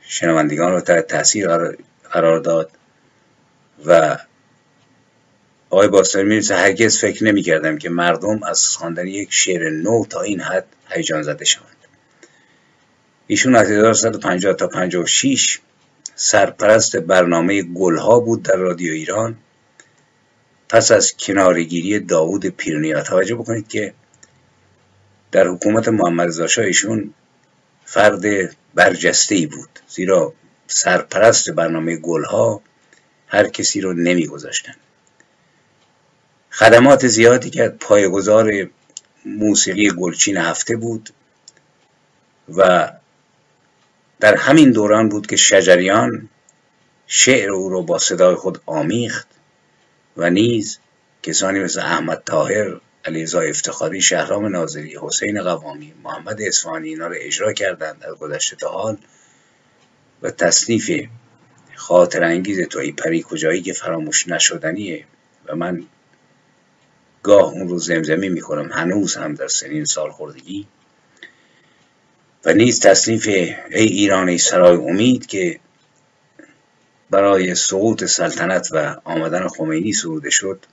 [0.00, 1.48] شنوندگان رو تحت تاثیر
[2.10, 2.70] قرار داد
[3.86, 4.18] و
[5.70, 10.40] آقای باستانی می‌رسه هرگز فکر نمی‌کردم که مردم از خواندن یک شعر نو تا این
[10.40, 11.76] حد هیجان زده شوند.
[13.26, 15.60] ایشون از 1950 تا 56
[16.16, 19.36] سرپرست برنامه گلها بود در رادیو ایران.
[20.68, 23.94] پس از کنارگیری داوود پیرنیا توجه بکنید که
[25.32, 27.14] در حکومت محمد رضا ایشون
[27.84, 28.22] فرد
[28.74, 29.68] برجسته ای بود.
[29.88, 30.32] زیرا
[30.66, 32.62] سرپرست برنامه گلها
[33.26, 34.74] هر کسی رو نمیگذاشتن.
[36.50, 38.68] خدمات زیادی که پایگزار
[39.24, 41.10] موسیقی گلچین هفته بود
[42.56, 42.90] و
[44.24, 46.28] در همین دوران بود که شجریان
[47.06, 49.28] شعر او را با صدای خود آمیخت
[50.16, 50.78] و نیز
[51.22, 57.52] کسانی مثل احمد طاهر علیزا افتخاری شهرام ناظری حسین قوامی محمد اصفهانی اینا رو اجرا
[57.52, 58.96] کردند در گذشته تا حال
[60.22, 61.08] و تصنیف
[61.74, 65.04] خاطر انگیز توی پری کجایی که فراموش نشدنیه
[65.46, 65.86] و من
[67.22, 70.66] گاه اون رو زمزمی می‌کنم هنوز هم در سنین سال خوردگی
[72.44, 75.60] و نیز تصنیف ای ایران ای سرای امید که
[77.10, 80.66] برای سقوط سلطنت و آمدن خمینی سروده شد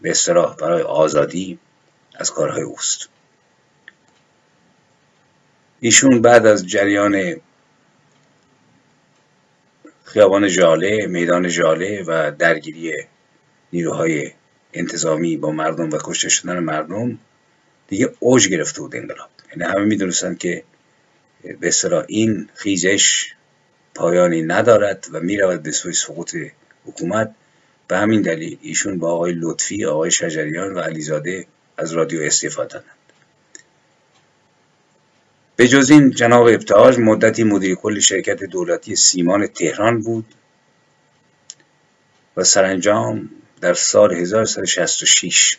[0.00, 1.58] به اصطلاح برای آزادی
[2.14, 3.08] از کارهای اوست.
[5.80, 7.40] ایشون بعد از جریان
[10.04, 12.92] خیابان جاله میدان جاله و درگیری
[13.72, 14.32] نیروهای
[14.72, 17.18] انتظامی با مردم و کشته شدن مردم
[17.88, 19.30] دیگه اوج گرفته بود انقلاب.
[19.50, 20.62] یعنی همه می‌دونستن که
[21.60, 23.32] به اصطلاح این خیزش
[23.94, 26.36] پایانی ندارد و می‌رود به سوی سقوط
[26.86, 27.34] حکومت.
[27.88, 32.94] به همین دلیل ایشون با آقای لطفی آقای شجریان و علیزاده از رادیو استفاده دادند.
[35.56, 40.34] به جز این جناب ابتهاج مدتی مدیر کل شرکت دولتی سیمان تهران بود
[42.36, 43.30] و سرانجام
[43.60, 45.58] در سال 1366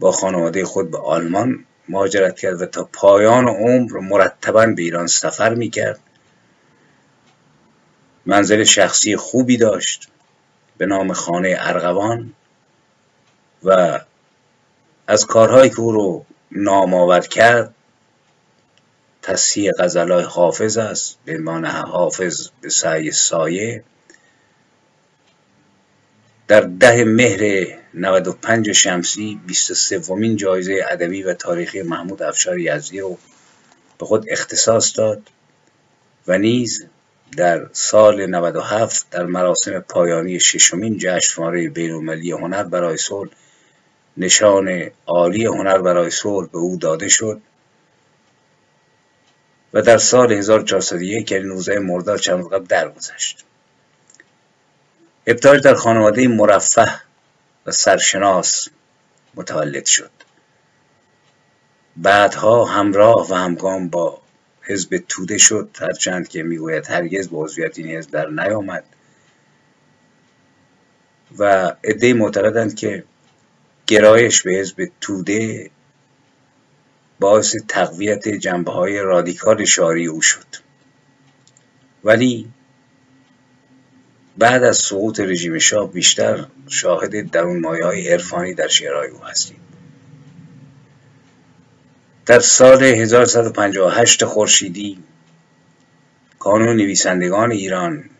[0.00, 5.54] با خانواده خود به آلمان مهاجرت کرد و تا پایان عمر مرتبا به ایران سفر
[5.54, 6.00] می‌کرد.
[8.26, 10.08] منزل شخصی خوبی داشت
[10.78, 12.32] به نام خانه ارغوان
[13.64, 14.00] و
[15.06, 17.74] از کارهایی که او رو نام آور کرد
[19.22, 23.84] تصحیح غزلای حافظ است به عنوان حافظ به سعی سایه.
[26.50, 33.18] در ده مهر 95 شمسی 23 ومین جایزه ادبی و تاریخی محمود افشار یزدی رو
[33.98, 35.22] به خود اختصاص داد
[36.26, 36.86] و نیز
[37.36, 43.30] در سال 97 در مراسم پایانی ششمین جشنواره بین‌المللی هنر برای صلح
[44.16, 47.40] نشان عالی هنر برای صلح به او داده شد
[49.72, 53.44] و در سال 1401 یعنی 19 مرداد چند قبل درگذشت.
[55.30, 57.00] ابتداش در خانواده مرفه
[57.66, 58.68] و سرشناس
[59.34, 60.10] متولد شد.
[61.96, 64.22] بعدها همراه و همگام با
[64.62, 68.84] حزب توده شد هرچند که می‌گوید هرگز به عضویت این حزب در نیامد.
[71.38, 73.04] و عده معتقدند که
[73.86, 75.70] گرایش به حزب توده
[77.20, 80.46] باعث تقویت جنبه های رادیکال شاری او شد.
[82.04, 82.48] ولی
[84.40, 89.60] بعد از سقوط رژیم شاه بیشتر شاهد درون مایه های عرفانی در شعرهای او هستیم.
[92.26, 94.98] در سال 1158 خورشیدی
[96.38, 98.10] کانون نویسندگان ایران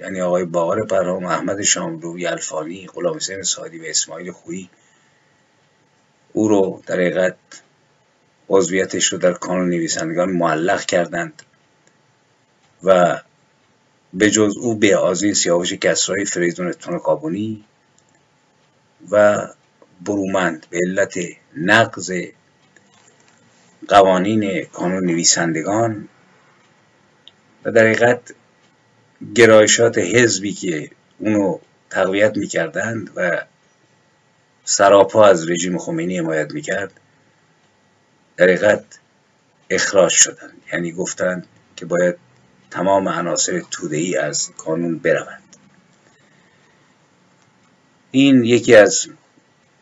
[0.00, 4.70] یعنی آقای باقر پرهام احمد شاملو الفانی غلام حسین سادی و اسماعیل خویی
[6.32, 7.36] او رو در حقیقت
[8.48, 11.42] عضویتش رو در کانون نویسندگان معلق کردند
[12.84, 13.20] و
[14.14, 16.72] به جز او به آزین سیاوش کسرای فریدون
[17.04, 17.64] کابونی
[19.10, 19.46] و
[20.04, 21.18] برومند به علت
[21.56, 22.12] نقض
[23.88, 26.08] قوانین کانون نویسندگان
[27.64, 28.34] و در حقیقت
[29.34, 31.58] گرایشات حزبی که اونو
[31.90, 33.44] تقویت می‌کردند و
[34.64, 37.00] سراپا از رژیم خمینی حمایت می‌کرد
[38.36, 38.84] در حقیقت
[39.70, 40.62] اخراج شدند.
[40.72, 41.46] یعنی گفتند
[41.76, 42.25] که باید
[42.70, 45.42] تمام عناصر توده ای از کانون بروند.
[48.10, 49.08] این یکی از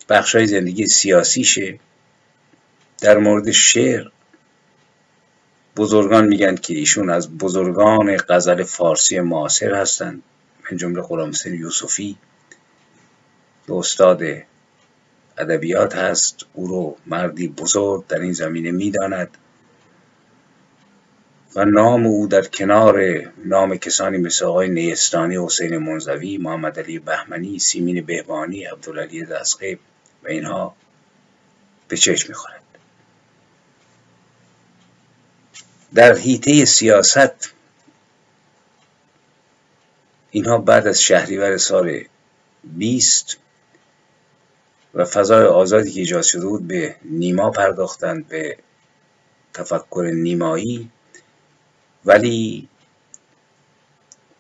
[0.09, 1.79] بخش های زندگی سیاسیشه.
[3.01, 4.09] در مورد شعر
[5.77, 10.23] بزرگان میگن که ایشون از بزرگان غزل فارسی معاصر هستند.
[10.71, 12.17] من جمله غلام یوسفی.
[13.67, 14.23] که استاد
[15.39, 16.37] ادبیات هست.
[16.53, 19.37] او رو مردی بزرگ در این زمینه می‌داند.
[21.55, 23.03] و نام او در کنار
[23.45, 29.79] نام کسانی مثل آقای نیستانی حسین منزوی محمد علی بهمنی سیمین بهبانی عبدالعلی دستقیب
[30.25, 30.77] و اینها
[31.89, 32.63] به چشم می‌خورد
[35.95, 37.55] در حیطه سیاست
[40.31, 42.05] اینها بعد از شهریور سال
[42.65, 43.37] 20
[44.95, 48.57] و فضای آزادی که ایجاد شده بود به نیما پرداختند به
[49.55, 50.91] تفکر نیمایی.
[52.05, 52.69] ولی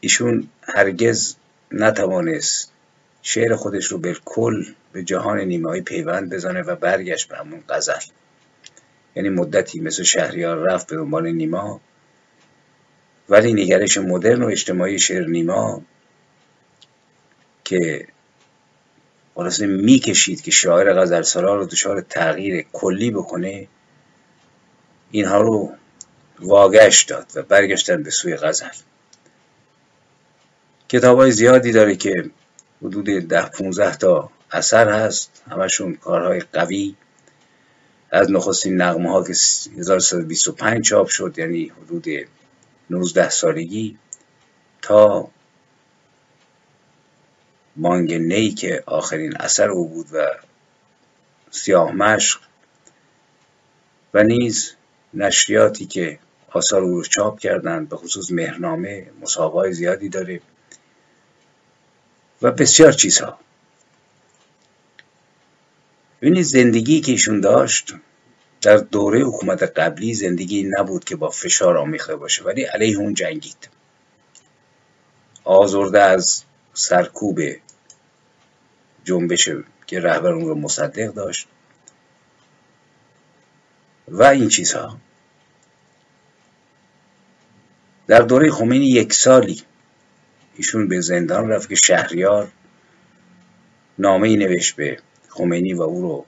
[0.01, 1.35] ایشون هرگز
[1.73, 2.73] نتوانست
[3.23, 8.01] شعر خودش رو بالکل به جهان نیمایی پیوند بزنه و برگشت به همون غزل.
[9.17, 11.81] یعنی مدتی مثل شهریار رفت به دنبال نیما
[13.29, 15.83] ولی نگرش مدرن و اجتماعی شعر نیما
[17.65, 18.07] که
[19.35, 23.69] خلاصه می‌کشید که شاعر غزلسرا رو دچار تغییر کلی بکنه
[25.11, 25.73] اینها رو
[26.45, 28.68] واگشت داد و برگشتن به سوی غزل.
[30.88, 32.30] کتاب های زیادی داره که
[32.82, 35.42] حدود ده 15 تا اثر هست.
[35.51, 36.95] همشون کارهای قوی.
[38.11, 39.32] از نخستین نغمه ها که
[39.78, 42.07] 1325 چاپ شد یعنی حدود
[42.90, 43.99] 19 سالگی
[44.82, 45.28] تا
[47.76, 50.30] بانگ نی که آخرین اثر او بود و
[51.51, 52.40] سیاه مشق
[54.14, 54.74] و نیز
[55.14, 56.18] نشریاتی که
[56.55, 60.41] آثار او رو چاپ کردند به خصوص مهرنامه مسابقه زیادی داره
[62.43, 63.39] و بسیار چیزها.
[66.23, 67.95] ببینید زندگی که ایشون داشت
[68.61, 73.69] در دوره حکومت قبلی زندگی نبود که با فشار آمیخته باشه ولی علیه اون جنگید.
[75.45, 76.43] آزرده از
[76.75, 77.41] سرکوب
[79.05, 79.51] جنبش
[79.87, 81.49] که رهبر اون رو مصدق داشت.
[84.09, 84.99] و این چیزها.
[88.07, 89.63] در دوره خمینی یک سالی
[90.57, 92.49] ایشون به زندان رفت که شهریار
[93.99, 94.99] نامه ای نوشت به
[95.29, 96.27] خمینی و او رو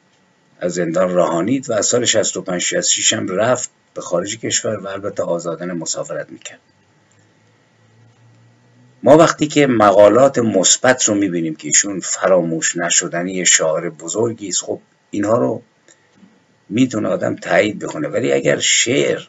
[0.60, 5.22] از زندان رهانید و از سال 65 66 هم رفت به خارج کشور و البته
[5.22, 6.60] آزادانه مسافرت می‌کرد.
[9.02, 14.80] ما وقتی که مقالات مثبت رو می‌بینیم که ایشون فراموش نشدنی شاعر بزرگی است خب
[15.10, 15.62] اینها رو
[16.68, 18.08] می‌تونه آدم تایید بکنه.
[18.08, 19.22] ولی اگر شعر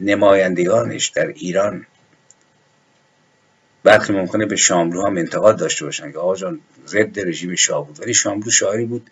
[0.00, 1.86] نمایندگانش در ایران.
[3.82, 8.00] برخی ممکنه به شاملو هم انتقاد داشته باشن که آقا جان ضد رژیم شاه بود.
[8.00, 9.10] ولی شاملو شاعری بود.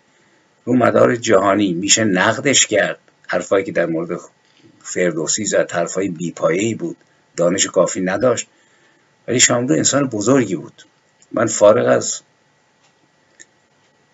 [0.65, 2.99] رو مدار جهانی میشه نقدش کرد.
[3.27, 4.19] حرفایی که در مورد
[4.83, 6.97] فردوسی زد حرفای بیپایه‌ای بود.
[7.35, 8.47] دانش کافی نداشت.
[9.27, 10.83] ولی شاملو انسان بزرگی بود.
[11.31, 12.21] من فارغ از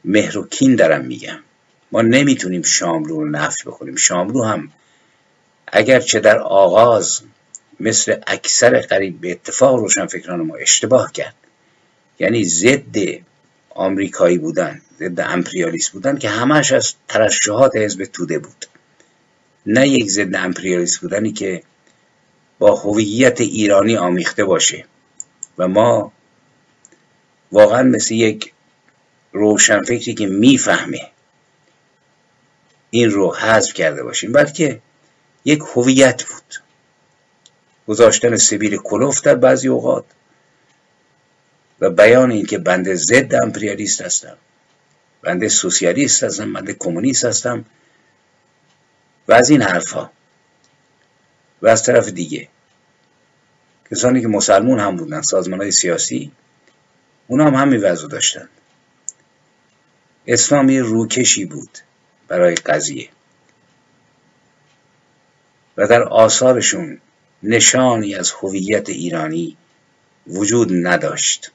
[0.06, 1.40] مهر و کین دارم میگم.
[1.92, 3.96] ما نمی‌تونیم شاملو رو نفی بکنیم.
[3.96, 4.72] شاملو هم
[5.76, 7.22] اگر چه در آغاز
[7.80, 11.36] مثل اکثر قریب به اتفاق روشنفکران ما اشتباه کرد
[12.20, 12.96] یعنی ضد
[13.70, 18.66] آمریکایی بودن ضد امپریالیست بودن که همش از ترشحات حزب توده بود.
[19.66, 21.64] نه یک ضد امپریالیست بودنی که
[22.60, 24.86] با هویت ایرانی آمیخته باشه
[25.58, 26.12] و ما
[27.52, 28.54] واقعا مثل یک
[29.32, 31.02] روشنفکری که می‌فهمه
[32.90, 34.32] این رو حذف کرده باشیم.
[34.32, 34.80] بلکه
[35.46, 36.64] یک هویت بود.
[37.88, 40.06] گذاشتن سبیل کلوف در بعضی اوقات
[41.80, 44.38] و بیان اینکه بنده ضد امپریالیست هستم
[45.22, 47.66] بنده سوسیالیست هستم بنده کمونیست هستم
[49.28, 50.12] و از این حرفها.
[51.62, 52.48] و از طرف دیگه
[53.92, 56.32] کسانی که مسلمون هم بودن سازمان های سیاسی
[57.28, 58.50] اونا هم همین وضع داشتن.
[60.28, 61.78] اسلام روکشی بود
[62.28, 63.10] برای قضیه.
[65.78, 67.02] و در آثارشون
[67.44, 69.58] نشانی از هویت ایرانی
[70.28, 71.52] وجود نداشت.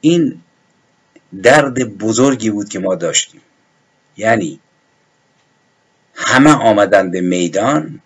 [0.00, 0.42] این
[1.42, 3.40] درد بزرگی بود که ما داشتیم.
[4.16, 4.60] یعنی
[6.14, 8.00] همه آمدن به میدان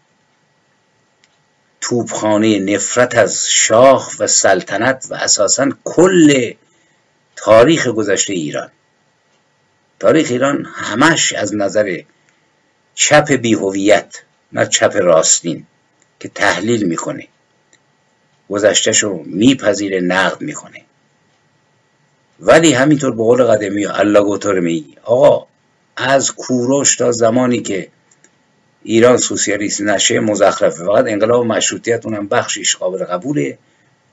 [1.81, 6.53] توپخانه نفرت از شاه و سلطنت و اساسا کل
[7.37, 8.71] تاریخ گذشته ایران.
[9.99, 12.03] تاریخ ایران همش از نظر
[12.99, 14.23] چپ بیهویت
[14.53, 15.67] نه چپ راستین
[16.21, 17.29] که تحلیل می‌کنه.
[18.51, 20.83] گذشتهش رو میپذیره نقد می‌کنه.
[22.41, 24.97] ولی همینطور به قول قدمی الله گوتور میگی.
[25.03, 25.47] آقا
[25.97, 27.89] از کوروش تا زمانی که
[28.83, 30.85] ایران سوسیالیست نشه مزخرفه.
[30.85, 33.59] فقط انقلاب مشروطیت اونم بخشیش قابل قبوله.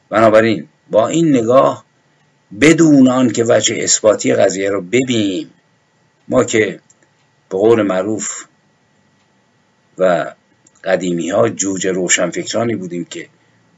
[0.09, 1.85] بنابراین با این نگاه
[2.61, 5.53] بدون آن که وجه اثباتی قضیه رو ببینیم
[6.27, 6.79] ما که
[7.49, 8.45] به قول معروف
[9.97, 10.33] و
[10.83, 13.27] قدیمی ها جوجه روشنفکرانی بودیم که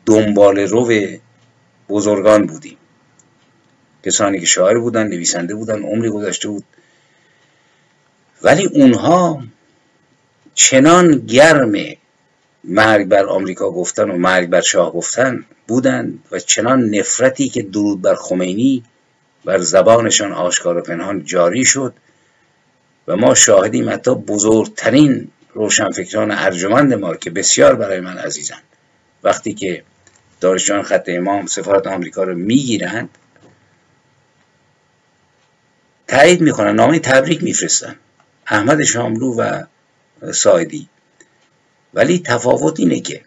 [0.06, 0.92] دنبال رو
[1.90, 2.78] بزرگان بودیم.
[4.06, 6.64] کسانی که شاعر بودن نویسنده بودن عمری گذشته بود.
[8.42, 9.44] ولی اونها
[10.54, 11.74] چنان گرم
[12.64, 18.02] مرگ بر آمریکا گفتن و مرگ بر شاه گفتن بودند و چنان نفرتی که درود
[18.02, 18.84] بر خمینی
[19.46, 21.94] بر زبانشان آشکار و پنهان جاری شد
[23.08, 28.64] و ما شاهدیم حتی بزرگترین روشنفکران ارجمند ما که بسیار برای من عزیزند.
[29.24, 29.84] وقتی که
[30.42, 33.10] دارشان خط امام سفارت آمریکا رو می‌گیرند
[36.08, 37.96] تایید می‌کنن نامه تبریک میفرستن.
[38.48, 39.64] احمد شاملو و
[40.34, 40.90] سایدی
[41.94, 43.22] ولی تفاوت اینه که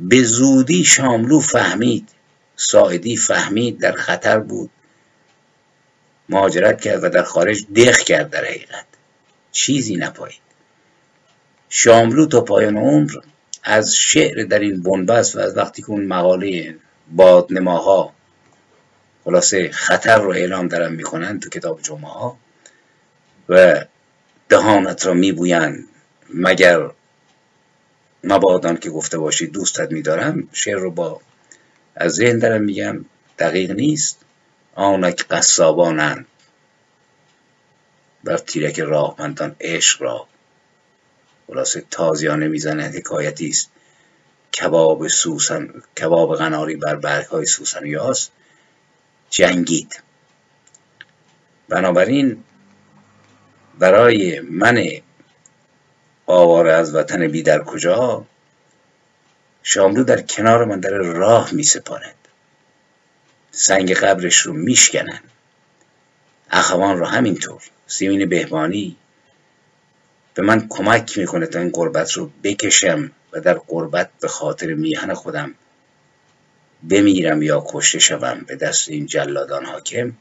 [0.00, 2.08] به زودی شاملو فهمید
[2.56, 4.70] سایدی فهمید در خطر بود.
[6.28, 8.84] مهاجرت کرد و در خارج دخ کرد در حقیقت.
[9.52, 10.41] چیزی نپایید.
[11.74, 13.10] شاملو تا پایان عمر
[13.62, 16.76] از شعر در این بنبست و از وقتی که اون مقاله
[17.12, 18.12] بادنماها
[19.24, 22.36] خلاصه خطر رو اعلام دارن می‌کنن تو کتاب جمعه ها
[23.48, 23.84] و
[24.48, 25.84] دهانت را میبویند
[26.34, 26.90] مگر
[28.24, 31.20] مبادان که گفته باشی دوستت میدارم شعر رو با
[31.96, 33.04] از ذهن دارم میگم
[33.38, 34.18] دقیق نیست.
[34.74, 36.26] آنک قصابانند
[38.24, 40.26] بر تیرک راهمندان عشق را
[41.52, 43.70] خلاصه تازیانه می‌زنه حکایتی است.
[44.52, 48.30] کباب سوسن کباب قناری بر برگ های سوسن یاس
[49.30, 50.02] جنگید.
[51.68, 52.44] بنابراین
[53.78, 54.88] برای من
[56.26, 58.24] آواره از وطن بی در کجا
[59.62, 62.28] شاملو در کنار من در راه می سپاند
[63.50, 65.20] سنگ قبرش رو میشکنن
[66.50, 67.62] اخوان رو همینطور.
[67.86, 68.96] سیمین بهبانی
[70.34, 75.14] به من کمک می‌کنه تا این قربت رو بکشم و در قربت به خاطر میهن
[75.14, 75.54] خودم
[76.90, 80.12] بمیرم یا کشته شوم به دست این جلادان حاکم.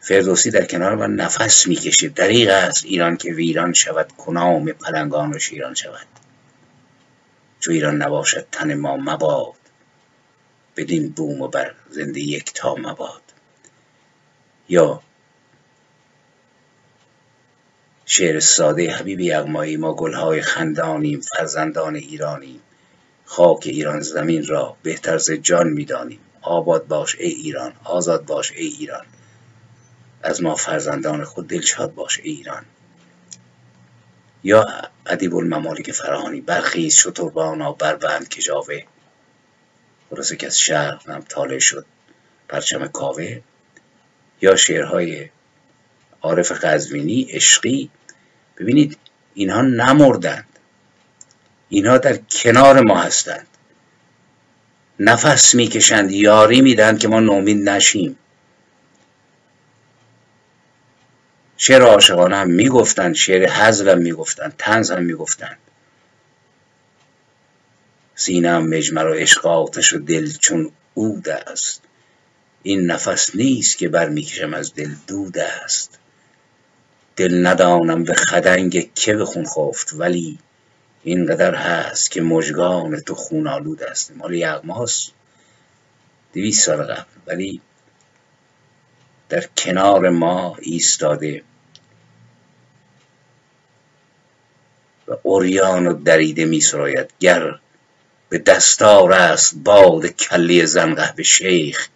[0.00, 2.08] فردوسی در کنار من نفس می‌کشه.
[2.08, 6.06] دریغ است ایران که ویران شود کنام پلنگان و شیران شود.
[7.60, 9.54] چو ایران نباشد تن ما مباد.
[10.76, 13.22] بدین بوم و بر زنده یک تا مباد.
[14.68, 15.02] یا
[18.06, 22.60] شعر ساده حبیب یغمایی ما گلهای خندانیم فرزندان ایرانیم.
[23.24, 28.66] خاک ایران زمین را بهتر ز جان می‌دانیم آباد باش ای ایران آزاد باش ای
[28.66, 29.06] ایران.
[30.22, 32.64] از ما فرزندان خود دلشاد باش ای ایران.
[34.42, 34.66] یا
[35.06, 38.82] ادیب الممالک فرهانی برخیز شتربانا بربند کجاوه
[40.10, 41.86] خلاصه که از شرق هم طالع شد
[42.48, 43.40] پرچم کاوه.
[44.40, 45.28] یا شعرهای
[46.24, 47.90] عارف قزوینی عشقی.
[48.58, 48.98] ببینید
[49.34, 50.58] اینها نمردند.
[51.68, 53.46] اینها در کنار ما هستند.
[55.00, 58.18] نفس می‌کشند یاری میدن که ما نومید نشیم.
[61.56, 65.58] شعر عاشقانه هم می‌گفتند شعر حزل هم می‌گفتند تنز هم می‌گفتند.
[68.14, 71.82] سینم مجمر و عشق آتش و دل چون عود است.
[72.62, 75.98] این نفس نیست که برمیکشم از دل دود است.
[77.16, 80.38] دل ندانم به خدنگ که به خون خفت ولی
[81.02, 84.12] اینقدر هست که مژگان تو خون آلود است.
[84.16, 85.10] مال یغماست.
[86.34, 87.02] دویست سال قبل.
[87.26, 87.60] ولی
[89.28, 91.42] در کنار ما ایستاده.
[95.08, 97.10] و اوریان و دریده می سراید.
[97.20, 97.58] گر
[98.28, 101.88] به دستار است باد کلی زنقه به شیخ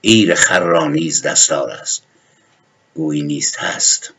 [0.00, 2.02] ایر خرانیز دستار است.
[2.94, 4.12] گویی نیست هست.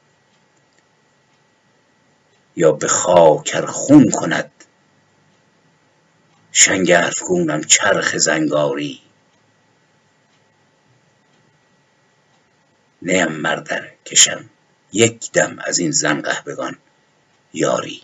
[2.58, 4.52] یا به خاکر خون کند.
[6.52, 9.02] شنگرف گونم چرخ زنگاری.
[13.02, 14.50] نیم مردر کشم
[14.94, 16.78] یک دم از این زن بگان
[17.54, 18.02] یاری.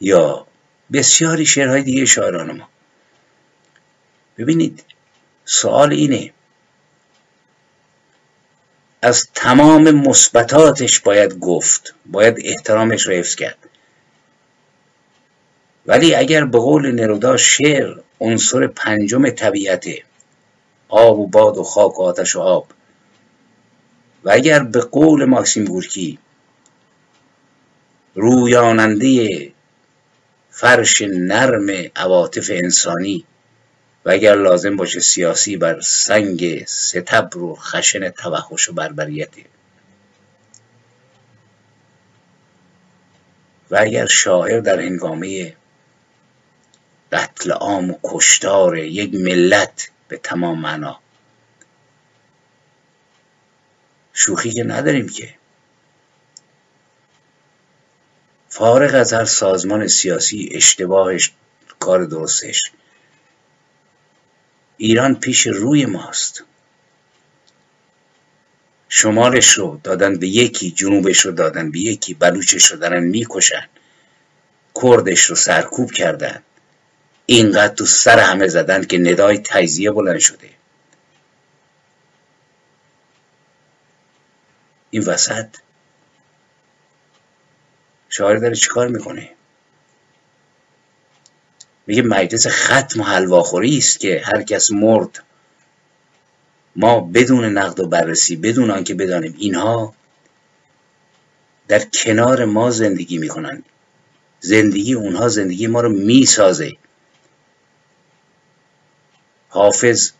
[0.00, 0.46] یا
[0.92, 2.68] بسیاری شعرهای دیگه شاعران ما.
[4.38, 4.84] ببینید
[5.44, 6.32] سوال اینه
[9.02, 13.58] از تمام مثبتاتش باید گفت باید احترامش رو حفظ کرد.
[15.86, 20.02] ولی اگر به قول نرودا شعر عنصر پنجم طبیعته
[20.88, 22.66] آب و باد و خاک و آتش و آب
[24.24, 26.18] و اگر به قول ماکسیم گورکی
[28.14, 29.28] رویاننده
[30.50, 33.24] فرش نرم عواطف انسانی
[34.04, 39.44] و اگر لازم باشه سیاسی بر سنگ ستبر و خشن توحش و بربریتی
[43.70, 45.56] و اگر شاعر در هنگامه
[47.12, 51.00] قتل عام و کشتار یک ملت به تمام معنا.
[54.12, 55.34] شوخی که نداریم که.
[58.48, 61.32] فارغ از هر سازمان سیاسی اشتباهش
[61.78, 62.72] کار درستش.
[64.78, 66.44] ایران پیش روی ماست.
[68.88, 73.68] شمالش رو دادن به یکی جنوبش رو دادن به یکی بلوچش رو دارن می‌کشن.
[74.82, 76.42] کردش رو سرکوب کردن.
[77.26, 80.50] اینقدر تو سر همه زدن که ندای تجزیه بلند شده.
[84.90, 85.46] این وسط.
[88.08, 89.37] شاعر داره چیکار می‌کنه؟
[91.88, 95.24] میگه مجلس ختم و حلواخوری است که هر کس مرد.
[96.76, 99.94] ما بدون نقد و بررسی بدون آنکه بدانیم اینها
[101.68, 103.62] در کنار ما زندگی می‌کنن
[104.40, 106.76] زندگی اونها زندگی ما رو می‌سازه.
[109.48, 110.10] حافظ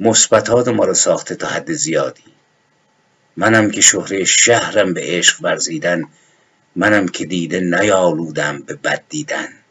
[0.00, 2.32] مثبتات ما رو ساخته تا حد زیادی.
[3.36, 6.04] منم که شهره شهرم به عشق ورزیدن
[6.76, 9.61] منم که دیده نیالودم به بد دیدن.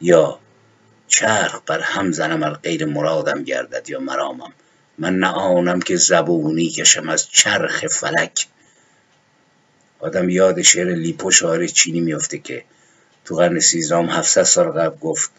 [0.00, 0.38] یا
[1.08, 4.52] چرخ بر هم زنم ار غیر مرادم گردد یا مرامم.
[4.98, 8.46] من نه آنم که زبونی کشم از چرخ فلک.
[9.98, 12.64] آدم یاد شعر لیپو شاعر چینی میفته که
[13.24, 15.30] تو قرن سیزدهم 700 سال قبل گفت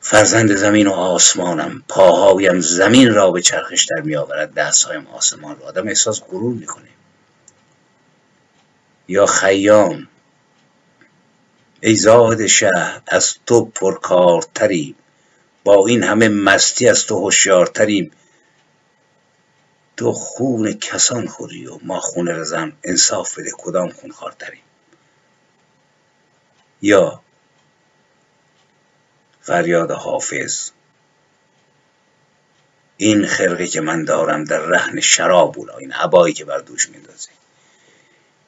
[0.00, 5.66] فرزند زمین و آسمانم پاهایم زمین را به چرخش در می آورد دستهایم آسمان را.
[5.66, 6.88] آدم احساس غرور می‌کنه.
[9.08, 10.08] یا خیام
[11.82, 14.94] ای زاد شهر از تو پرکارتریم.
[15.64, 18.10] با این همه مستی از تو هوشیارتریم.
[19.96, 22.72] تو خون کسان خوری و ما خون رزم.
[22.84, 24.62] انصاف بده کدام خون خارتریم
[26.82, 27.20] یا
[29.40, 30.70] فریاد حافظ
[32.96, 37.28] این خرقه که من دارم در رهن شراب اولا این عبایی که بر دوش میندازه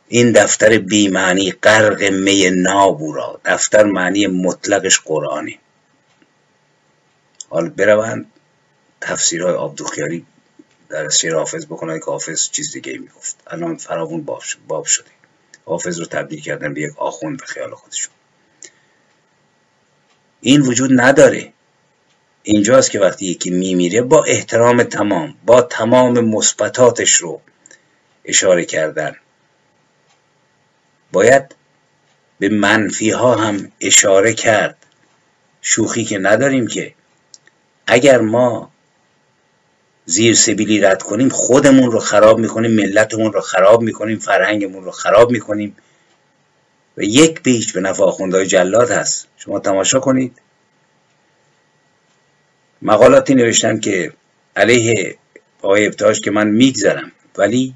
[0.09, 5.59] این دفتر بیمعنی غرق می نابورا دفتر معنی مطلقش قرآنه
[7.49, 8.27] حال بروند
[9.01, 10.27] تفسیرهای آبدوخیاری
[10.89, 13.37] در سیر حافظ بکنن که حافظ چیز دیگه می‌گفت.
[13.47, 14.23] الان فراون
[14.69, 15.11] باب شده.
[15.65, 18.13] حافظ رو تبدیل کردن به یک آخوند به خیال خودشون.
[20.41, 21.53] این وجود نداره.
[22.43, 27.41] اینجاست که وقتی یکی میمیره با احترام تمام با تمام مثبتاتش رو
[28.25, 29.17] اشاره کردن.
[31.15, 31.55] باید
[32.39, 34.77] به منفی ها هم اشاره کرد.
[35.63, 36.95] شوخی که نداریم که
[37.87, 38.71] اگر ما
[40.07, 45.31] زیر سبیلی رد کنیم خودمون رو خراب می‌کنیم ملتمون رو خراب می‌کنیم فرهنگمون رو خراب
[45.31, 45.77] می‌کنیم.
[46.97, 49.29] و یک بیچ به نفع آخوندهای جلاد هست.
[49.37, 50.41] شما تماشا کنید.
[52.83, 54.13] مقالاتی نوشتم که
[54.57, 55.19] علیه
[55.63, 57.13] آقای ابتاش که من میگذرم.
[57.37, 57.75] ولی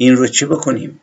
[0.00, 1.00] این رو چه بکنیم؟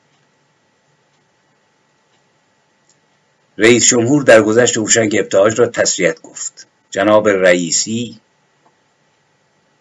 [3.57, 6.67] رئیس جمهور در گذشت هوشنگ ابتهاج را تسلیت گفت.
[6.89, 8.19] جناب رئیسی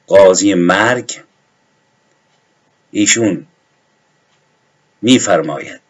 [0.06, 1.20] قاضی مرگ
[2.90, 3.46] ایشون
[5.02, 5.80] میفرماید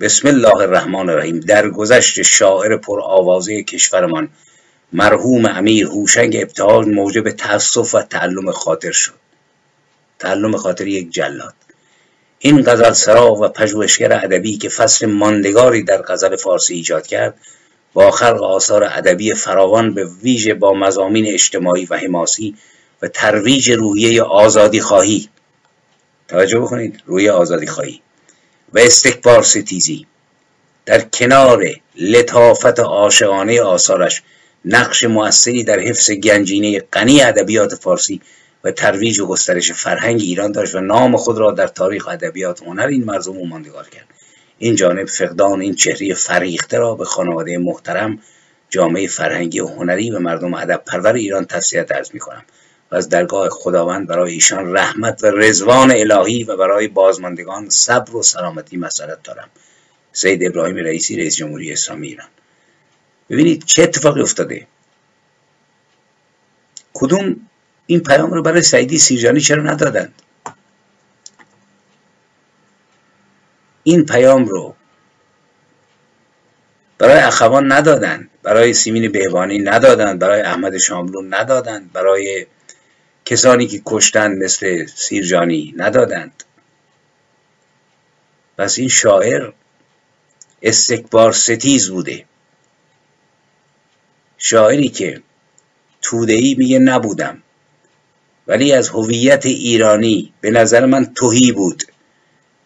[0.00, 4.28] بسم الله الرحمن الرحیم در گذشت شاعر پر آوازه کشورمان
[4.92, 9.20] مرحوم امیر هوشنگ ابتهاج موجب تاسف و تعلم خاطر شد.
[10.18, 11.65] تعلم خاطر یک جلاد.
[12.38, 17.34] این غزل سرا و پژوهشگر ادبی که فصل ماندگاری در غزل فارسی ایجاد کرد
[17.92, 22.56] با خلق آثار ادبی فراوان به ویژه با مزامین اجتماعی و حماسی
[23.02, 25.28] و ترویج رویه آزادی خواهی.
[26.28, 28.00] توجه بکنید روی آزادی خواهی.
[28.72, 30.06] و استکبار ستیزی.
[30.86, 31.66] در کنار
[31.96, 34.22] لطافت عاشقانه آثارش
[34.64, 38.20] نقش موثری در حفظ گنجینه غنی ادبیات فارسی
[38.66, 42.86] و ترویج و گسترش فرهنگ ایران داشت و نام خود را در تاریخ ادبیات هنر
[42.86, 44.06] این مرزوم ماندگار کرد.
[44.58, 48.18] این جانب فقدان این چهره فریخته را به خانواده محترم
[48.70, 52.44] جامعه فرهنگی و هنری و مردم ادب پرور ایران تسلیت عرض می کنم
[52.90, 58.22] و از درگاه خداوند برای ایشان رحمت و رزوان الهی و برای بازماندگان صبر و
[58.22, 59.48] سلامتی مسئلت دارم.
[60.12, 62.28] سید ابراهیم رئیسی رئیس جمهوری اسلامی ایران.
[63.30, 64.66] ببینید چه اتفاقی افتاده.
[66.94, 67.36] کدوم
[67.86, 70.22] این پیام رو برای سعیدی سیرجانی چرا ندادند؟
[73.82, 74.74] این پیام رو
[76.98, 82.46] برای اخوان ندادند برای سیمین بهبانی ندادند برای احمد شاملو ندادند برای
[83.24, 86.44] کسانی که کشتند مثل سیرجانی ندادند.
[88.58, 89.52] پس این شاعر
[90.62, 92.24] استکبار ستیز بوده.
[94.38, 95.22] شاعری که
[96.02, 97.42] تودهی میگه نبودم.
[98.46, 101.82] ولی از هویت ایرانی به نظر من توهی بود.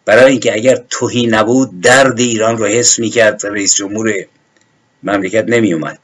[0.05, 4.13] برای اینکه اگر توهی نبود درد ایران رو حس می‌کرد رئیس جمهور
[5.03, 5.99] مملکت نمیومد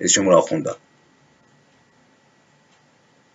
[0.00, 0.70] رئیس جمهور آخونده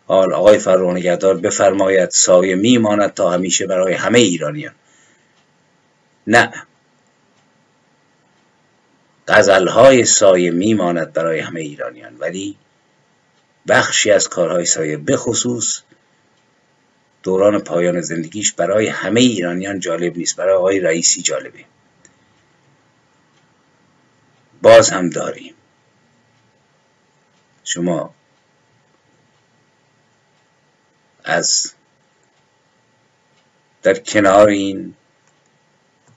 [0.07, 4.73] حال آقای فرانگردار بفرماید سایه میماند تا همیشه برای همه ایرانیان.
[6.27, 6.53] نه.
[9.27, 12.17] غزلهای سایه میماند برای همه ایرانیان.
[12.19, 12.55] ولی
[13.67, 15.81] بخشی از کارهای سایه بخصوص
[17.23, 21.65] دوران پایان زندگیش برای همه ایرانیان جالب نیست برای آقای رئیسی جالبه.
[24.61, 25.53] باز هم داریم.
[27.63, 28.13] شما
[31.23, 31.73] از
[33.81, 34.95] در کنار این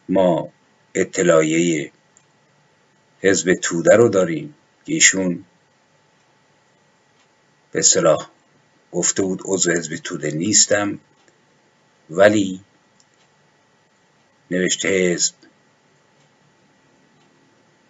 [0.09, 0.53] ما
[0.95, 1.93] اطلاعیه
[3.21, 4.55] حزب توده رو داریم
[4.87, 5.45] که ایشون
[7.75, 8.27] به صلاح
[8.93, 10.99] گفته بود عضو حزب توده نیستم
[12.11, 12.61] ولی
[14.51, 15.35] نوشته حزب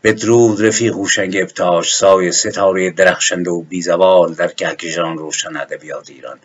[0.05, 6.39] بدرود رفیق هوشنگ ابتاش سای ستاره درخشنده و بیزوال در کهکشان روشن ادبیات ایران.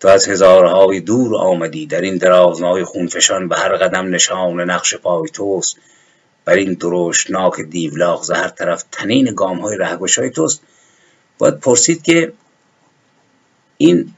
[0.00, 5.28] تو از هزارهای دور آمدی در این درازنای خونفشان به هر قدم نشان نقش پای
[5.28, 5.76] توست.
[6.44, 6.78] بر این
[7.28, 10.62] ناک دیولاغ زهر طرف تنین گام های رهگوش های توست.
[11.38, 12.32] باید پرسید که
[13.86, 14.14] این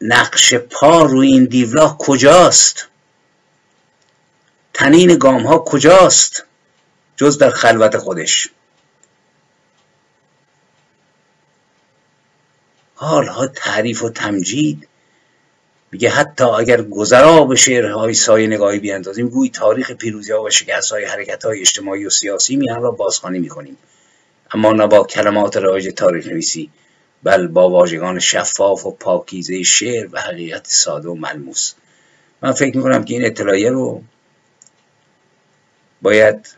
[0.00, 2.88] نقش پا روی این دیولاغ کجاست؟
[4.74, 6.44] تنین گام ها کجاست؟
[7.16, 8.48] جز در خلوت خودش.
[12.94, 14.88] حالها تعریف و تمجید.
[15.92, 20.92] میگه حتی اگر گذرا به شعرهای سایه نگاهی بیاندازیم گوی تاریخ پیروزی ها و شکست
[20.92, 23.76] های حرکت های اجتماعی و سیاسی میان را بازخوانی می‌کنیم.
[24.50, 26.70] اما نه با کلمات رایج تاریخ نویسی
[27.22, 31.72] بل با واژگان شفاف و پاکیزه شعر و حقیقت ساده و ملموس.
[32.42, 34.02] من فکر می‌کنم که این اطلاعیه رو
[36.02, 36.48] باید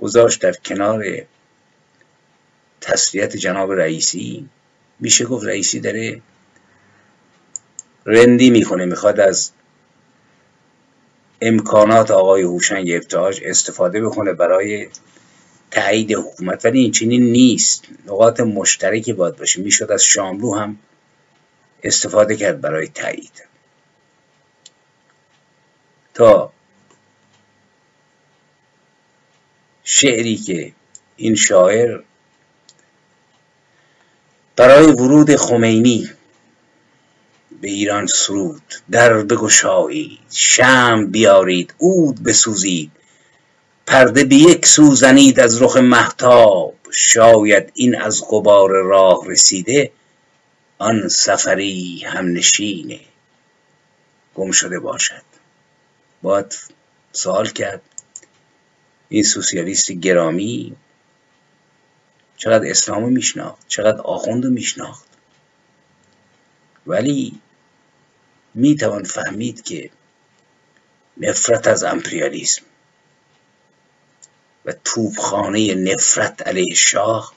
[0.00, 1.04] گذاشت در کنار
[2.80, 4.48] تسلیت جناب رئیسی.
[5.00, 6.20] میشه گفت رئیسی داره
[8.06, 9.50] رندی می‌کنه می‌خواد از
[11.40, 14.88] امکانات آقای هوشنگ ابتهاج استفاده بکنه برای
[15.78, 17.84] تایید حکومت ولی این چنین نیست.
[18.06, 19.60] نقاط مشترکی باید باشه.
[19.60, 20.78] می‌شد از شاملو هم
[21.82, 23.44] استفاده کرد برای تایید.
[26.14, 26.52] تا
[29.84, 30.72] شعری که
[31.16, 32.00] این شاعر
[34.56, 36.10] برای ورود خمینی
[37.60, 42.90] به ایران سرود در بگشایید شم بیارید عود بسوزید.
[43.88, 49.92] پرده به یک سو زنید از رخ محتاب شاید این از غبار راه رسیده
[50.78, 53.00] آن سفری همنشینه.
[54.34, 55.22] گم شده باشد.
[56.22, 56.56] باید
[57.12, 57.82] سوال کرد.
[59.08, 60.76] این سوسیالیست گرامی
[62.36, 65.06] چقدر اسلام میشناخت؟ چقدر آخوند میشناخت؟
[66.86, 67.40] ولی
[68.54, 69.90] می‌توان فهمید که
[71.16, 72.62] نفرت از امپریالیسم
[74.68, 77.34] و توبخانه نفرت علیه شاه.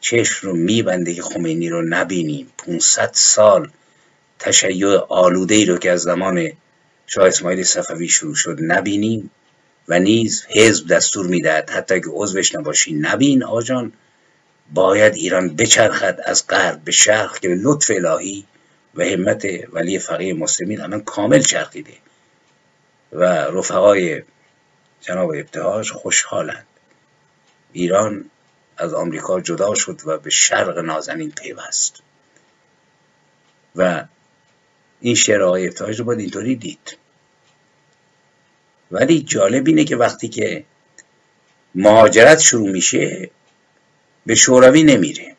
[0.00, 2.52] چشم رو میبنده که خمینی رو نبینیم.
[2.58, 3.70] 500 سال
[4.38, 6.52] تشیع آلوده ای رو که از زمان
[7.06, 9.30] شاه اسماعیل صفوی شروع شد نبینیم
[9.88, 11.70] و نیز حزب دستور می‌دهد.
[11.70, 13.92] حتی که عضوش نباشی نبین آجان
[14.74, 18.44] باید ایران بچرخد از غرب به شرق که به لطف الهی
[18.94, 21.92] و همت ولی فقیه مسلمین الان کامل چرخیده.
[23.12, 24.22] و رفقای
[25.02, 26.66] جناب ابتهاج خوشحالند.
[27.72, 28.30] ایران
[28.76, 32.02] از آمریکا جدا شد و به شرق نازنین پیوست.
[33.76, 34.04] و
[35.00, 36.98] این شعر آقای ابتهاج رو باید اینطوری دید.
[38.90, 40.64] ولی جالب اینه که وقتی که
[41.74, 43.30] مهاجرت شروع میشه
[44.26, 45.36] به شوروی نمیره.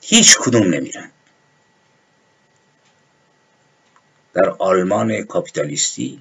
[0.00, 1.10] هیچ کدوم نمیرن.
[4.34, 6.20] در آلمان کاپیتالیستی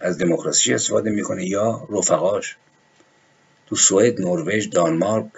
[0.00, 2.56] از دموکراسی استفاده می‌کنه یا رفقاش.
[3.66, 5.30] تو سوئد نروژ دانمارک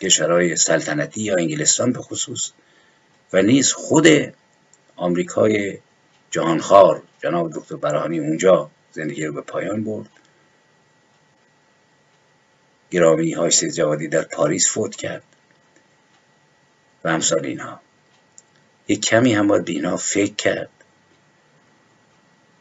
[0.00, 2.50] کشورهای سلطنتی یا انگلستان به خصوص
[3.32, 4.06] و نیز خود
[4.96, 5.78] آمریکای
[6.30, 10.08] جهانخوار جناب دکتر برهانی اونجا زندگی رو به پایان برد.
[12.90, 15.22] گرامی های سید جوادی در پاریس فوت کرد
[17.04, 17.80] و همسال اینها.
[18.88, 20.70] یک کمی هم باید به اینها فکر کرد.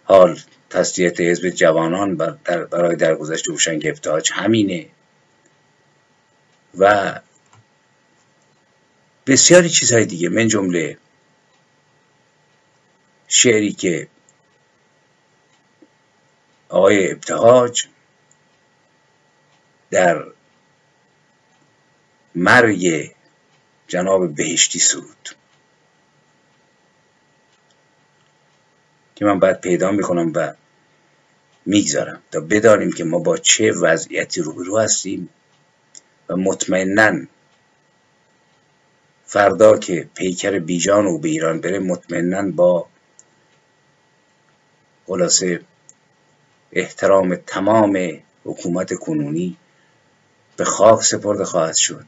[0.03, 0.39] حال
[0.69, 2.15] تسلیت حزب جوانان
[2.45, 4.89] برای درگذشت روشن گفتاج همینه.
[6.77, 7.19] و
[9.27, 10.97] بسیاری چیزهای دیگه من جمله
[13.27, 14.07] شعری که
[16.69, 17.83] آقای ابتهاج
[19.91, 20.25] در
[22.35, 23.11] مرگ
[23.87, 25.36] جناب بهشتی سرود.
[29.17, 30.53] که من باید پیدا می‌کنم و
[31.65, 32.21] می‌گذارم.
[32.31, 35.29] تا بدانیم که ما با چه وضعیتی روبرو هستیم
[36.29, 37.25] و مطمئنا
[39.25, 42.87] فردا که پیکر بیجان او به ایران بره مطمئنا با
[45.07, 45.61] خلاصه
[46.71, 49.57] احترام تمام حکومت کنونی
[50.57, 52.05] به خاک سپرده خواهد شد.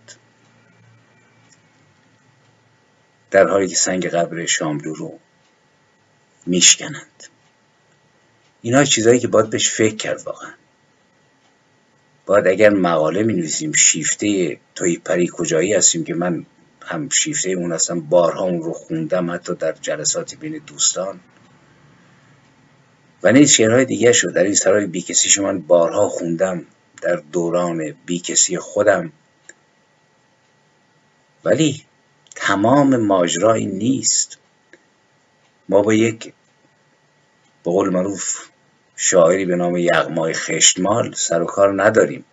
[3.31, 5.19] در حالی که سنگ قبر شاملو رو
[6.49, 7.23] میشکنند.
[8.61, 10.51] اینا چیزهایی که باید بهش فکر کرد واقعا.
[12.25, 16.45] باید اگر مقاله می نویسیم شیفته توی پری کجایی هستیم که من
[16.81, 21.19] هم شیفته اون هستم بارها اون رو خوندم حتی در جلساتی بین دوستان.
[23.23, 26.65] و نیز شعرهای دیگه شد در این سرای بیکسی من بارها خوندم
[27.01, 29.11] در دوران بیکسی خودم.
[31.45, 31.83] ولی
[32.35, 34.37] تمام ماجرا نیست.
[35.69, 36.33] ما با یک
[37.69, 38.49] به قول معروف
[38.95, 42.25] شاعری به نام یغمای خشتمال سر و کار نداریم.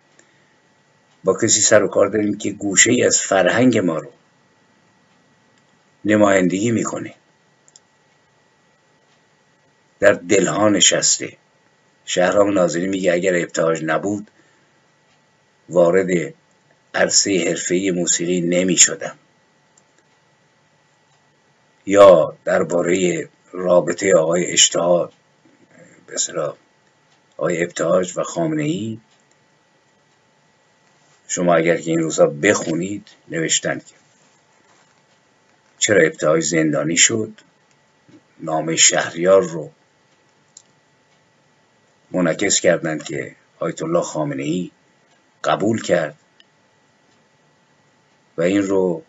[1.25, 4.11] با کسی سر و کار داریم که گوشه ای از فرهنگ ما رو
[6.05, 7.15] نمایندگی می‌کنه.
[10.01, 11.37] در دلها نشسته.
[12.05, 14.31] شهرام ناظری میگه اگر ابتهاج نبود
[15.69, 16.35] وارد
[16.95, 19.19] عرصه حرفه‌ای موسیقی نمی شدم
[21.87, 25.11] یا درباره رابطه آقای اشتها
[26.07, 26.55] به
[27.37, 29.01] آقای ابتهاج و خامنه ای
[31.29, 33.95] شما اگر که این روزا بخونید نوشتند که
[35.79, 37.33] چرا ابتهای زندانی شد؟
[38.41, 39.71] نام شهریار رو
[42.11, 44.71] منعکس کردند که آیت الله خامنه ای
[45.45, 46.17] قبول کرد.
[48.37, 49.03] و این رو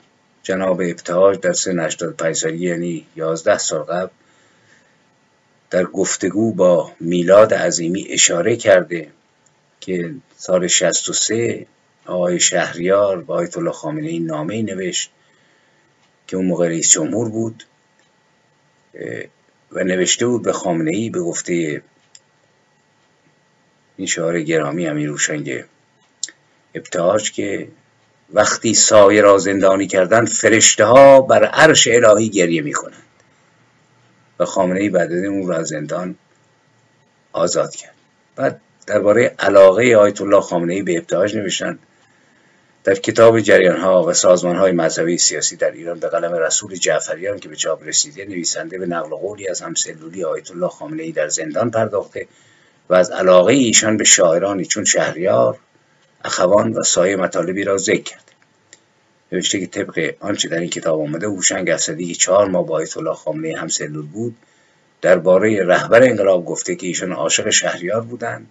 [0.44, 4.10] جناب ابتهاج در سن 85 سالی یعنی 11 سال قبل
[5.70, 9.12] در گفتگو با میلاد عظیمی اشاره کرده
[9.80, 11.66] که سال 63
[12.06, 15.12] آقای شهریار با آیت الله خامنه ای نامه نوشت
[16.28, 17.64] که اون موقع رئیس جمهور بود
[19.72, 21.82] و نوشته بود به خامنه ای به گفته
[23.98, 25.64] این شعار گرامی امیر روشنگ
[26.76, 27.68] ابتهاج که
[28.34, 33.07] وقتی سایه را زندانی کردن فرشته ها بر عرش الهی گریه می کنند
[34.40, 36.16] و خامنه ای بعد اون را زندان
[37.32, 37.94] آزاد کرد.
[38.36, 41.80] بعد درباره علاقه آیت الله خامنه ای به ابتهاج نوشتن
[42.84, 47.40] در کتاب جریان ها و سازمان های مذهبی سیاسی در ایران به قلم رسول جعفریان
[47.40, 51.28] که به چاپ رسیده نویسنده به نقل قولی از همسلولی آیت الله خامنه ای در
[51.28, 52.28] زندان پرداخته
[52.90, 55.60] و از علاقه ایشان به شاعرانی چون شهریار
[56.26, 58.37] اخوان و سایه مطالبی را ذکر کرده.
[59.32, 62.98] نوشته که طبق آنچه در این کتاب آمده هوشنگ افسدی که چهار ماه با آیت
[62.98, 64.36] الله خامنه هم سلول بود
[65.02, 68.48] درباره رهبر انقلاب گفته که ایشان عاشق شهریار بودند.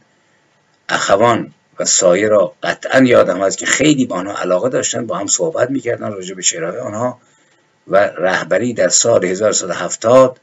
[0.89, 5.27] اخوان و سایه را قطعا یادم از که خیلی با آنها علاقه داشتن با هم
[5.27, 7.19] صحبت می‌کردن راجع به شعرهای آنها
[7.89, 10.41] و رهبری در سال 1170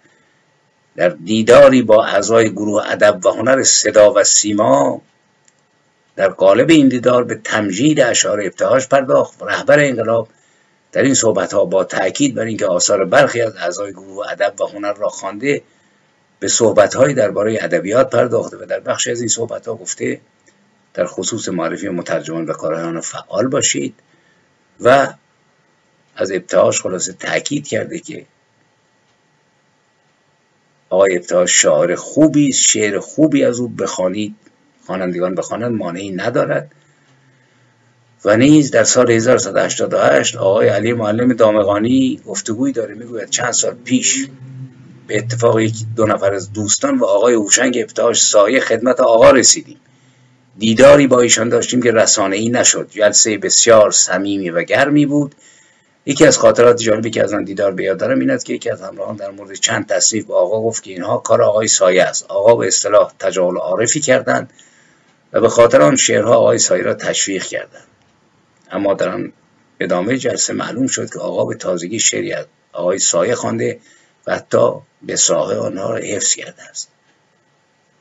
[0.95, 5.01] در دیداری با اعضای گروه ادب و هنر صدا و سیما
[6.15, 9.43] در قالب این دیدار به تمجید اشعار ابتهاج پرداخت.
[9.43, 10.27] رهبر انقلاب
[10.91, 14.65] در این صحبت ها با تاکید بر اینکه آثار برخی از اعضای گروه ادب و
[14.65, 15.61] هنر را خوانده
[16.39, 20.21] به صحبت های درباره ادبیات پرداخته و در بخش از این صحبت ها گفته
[20.93, 23.95] در خصوص معرفی مترجمان و کارهایان فعال باشید
[24.79, 25.13] و
[26.15, 28.25] از ابتهاج خلاصه تاکید کرده که
[30.89, 34.35] آقای ابتهاج شاعر خوبی شعر خوبی از او بخوانید.
[34.85, 36.71] خوانندگان بخوانند مانعی ندارد.
[38.25, 44.27] و نیز در سال 1188 آقای علی معلم دامغانی گفتگویی داره می‌گوید چند سال پیش
[45.07, 49.77] به اتفاق یک دو نفر از دوستان و آقای اوشنگ ابتهاج سایه خدمت آقا رسیدیم.
[50.57, 52.89] دیداری با ایشان داشتیم که رسانه ای نشد.
[52.91, 55.35] جلسه بسیار صمیمی و گرمی بود.
[56.05, 58.81] یکی از خاطرات جالبی که از آن دیدار به دارم این است که یکی از
[58.81, 62.25] همراهان در مورد چند تصنیف با آقا گفت که اینها کار آقای سایه است.
[62.29, 64.53] آقا به اصطلاح تجاهل عارفی کردند.
[65.33, 67.87] و به خاطر آن شعرها آقای سایه را تشویق کردند.
[68.71, 69.33] اما در آن
[69.79, 73.79] ادامه جلسه معلوم شد که آقا به تازگی شعری از آقای سایه خوانده
[74.27, 74.71] و حتی
[75.01, 76.89] به ساحه آنها را حفظ کرده است.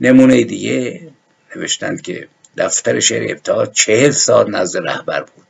[0.01, 1.11] نمونه دیگه
[1.57, 5.47] نوشتند که دفتر شعر ابتدا چهل سال نزد رهبر بود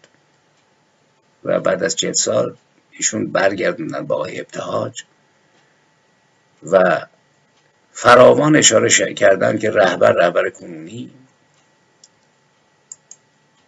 [1.44, 2.56] و بعد از چهل سال
[2.90, 5.04] ایشون برگردوندن با آقای ابتهاج
[6.62, 7.06] و
[7.92, 11.10] فراوان اشاره کردن که رهبر رهبر کنونی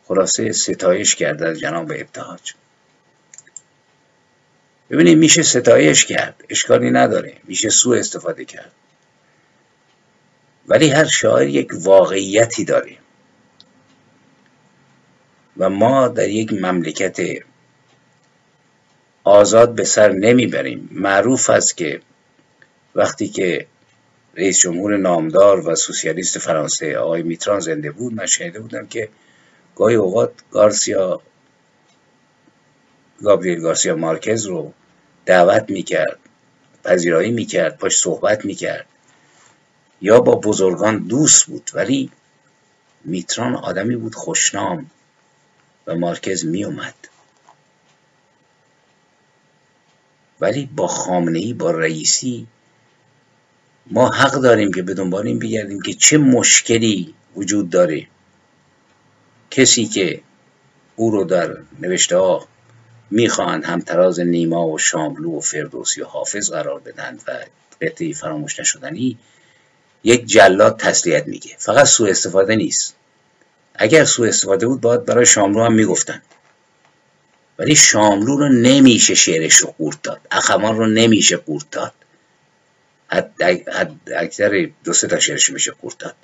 [0.05, 2.53] خلاصه ستایش کرده از جناب ابتهاج.
[4.91, 8.73] ببینید میشه ستایش کرد اشکالی نداره میشه سوء استفاده کرد.
[10.69, 12.97] ولی هر شاعر یک واقعیتی داره.
[15.57, 17.21] و ما در یک مملکت
[19.25, 20.89] آزاد به سر نمی‌بریم.
[20.93, 22.01] معروف است که
[22.95, 23.67] وقتی که
[24.37, 29.09] رئیس جمهور نامدار و سوسیالیست فرانسه آقای میتران زنده بود من شنیده بودم که
[29.77, 31.21] گاهی اوقات گارسیا
[33.23, 34.73] گابریل گارسیا مارکز رو
[35.27, 36.19] دعوت می‌کرد
[36.85, 38.87] پذیرایی می‌کرد پاش صحبت می‌کرد.
[40.01, 42.11] یا با بزرگان دوست بود ولی
[43.05, 44.91] میتران آدمی بود خوشنام
[45.87, 46.95] و مارکز میومد
[50.41, 52.47] ولی با خامنه ای با رئیسی
[53.87, 58.07] ما حق داریم که به دنبال این بگردیم که چه مشکلی وجود داره.
[59.55, 60.21] کسی که
[60.97, 62.49] او رو در نوشته ها
[63.11, 67.39] می‌خواهند همتراز نیما و شاملو و فردوسی و حافظ قرار بدند و
[67.83, 69.19] قطعی فراموش نشدنی
[70.05, 71.51] یک جلاد تسلیت میگه.
[71.59, 72.97] فقط سوء استفاده نیست.
[73.75, 76.23] اگر سوء استفاده بود باید برای شاملو هم می‌گفتند
[77.59, 80.21] ولی شاملو رو نمیشه شعرش رو قورت داد.
[80.31, 81.93] اخمان رو نمیشه قورت داد.
[83.09, 86.15] حد اکثر دو سه تا شعرش میشه قورت داد.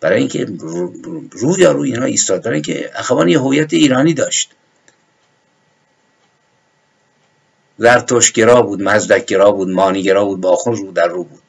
[0.00, 0.46] برای اینکه
[1.30, 4.50] رو, یا روی اینا ایستاد برای اینکه اخوان یه هویت ایرانی داشت.
[7.78, 11.42] زرتشتگرا بود مزدکگرا بود مانیگرا بود باخون رو در رو بود.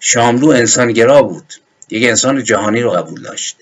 [0.00, 1.54] شاملو انسانگرا بود.
[1.90, 3.56] یک انسان جهانی رو قبول داشت.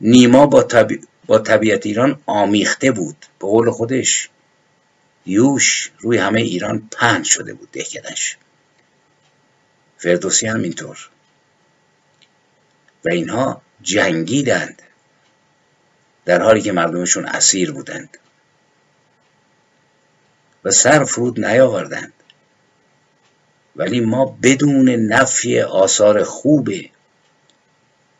[0.00, 0.68] نیما با,
[1.26, 3.16] با طبیعت ایران آمیخته بود.
[3.38, 4.30] به قول خودش
[5.26, 8.36] یوش روی همه ایران پهن شده بود دهکدش
[10.00, 11.08] فردوسی هم اینطور.
[13.04, 14.82] و اینها جنگیدند.
[16.24, 18.18] در حالی که مردمشون اسیر بودند.
[20.64, 22.12] و سر فرود نیاوردند.
[23.76, 26.70] ولی ما بدون نفی آثار خوب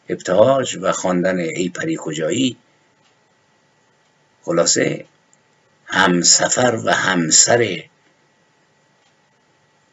[0.09, 2.57] ابتهاج و خواندن ای پری کجایی
[4.43, 5.05] خلاصه
[5.87, 7.83] همسفر و همسر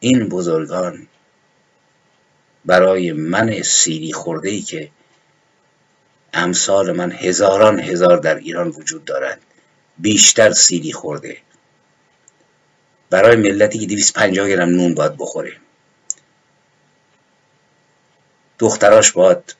[0.00, 1.06] این بزرگان
[2.68, 4.90] برای من سیری خورده ای که
[6.32, 9.40] امثال من هزاران هزار در ایران وجود دارند
[9.98, 11.36] بیشتر سیری خورده.
[13.10, 15.52] برای ملتی که 250 گرم نون باید بخوره.
[18.58, 19.54] دختراش باید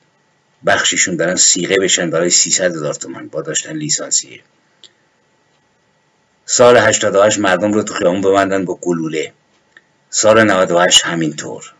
[0.65, 4.41] بخششون دارن سیغه بشن برای 300 هزار تومن با داشتن لیسانسیه.
[6.45, 9.33] سال 88 مردم رو تو خیابون ببندن با گلوله.
[10.09, 11.73] سال 98 همینطور.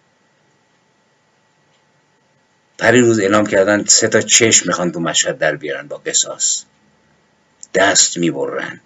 [2.79, 6.63] پری روز اعلام کردن سه تا چشم می‌خوان تو مشهد در بیارن با قصاص.
[7.73, 8.81] دست می‌برن.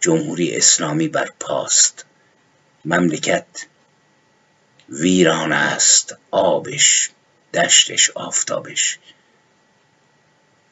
[0.00, 2.04] جمهوری اسلامی بر پاست.
[2.84, 3.66] مملکت
[4.88, 6.16] ویران است.
[6.30, 7.10] آبش
[7.54, 8.98] دشتش آفتابش.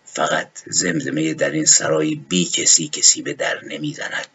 [0.05, 4.29] فقط زمزمه در این سرای بی کسی کسی به در نمی‌زند.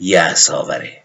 [0.00, 1.02] یه آوره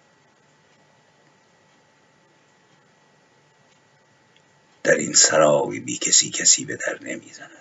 [4.84, 7.52] در این سرای بی کسی کسی به در نمی‌زند.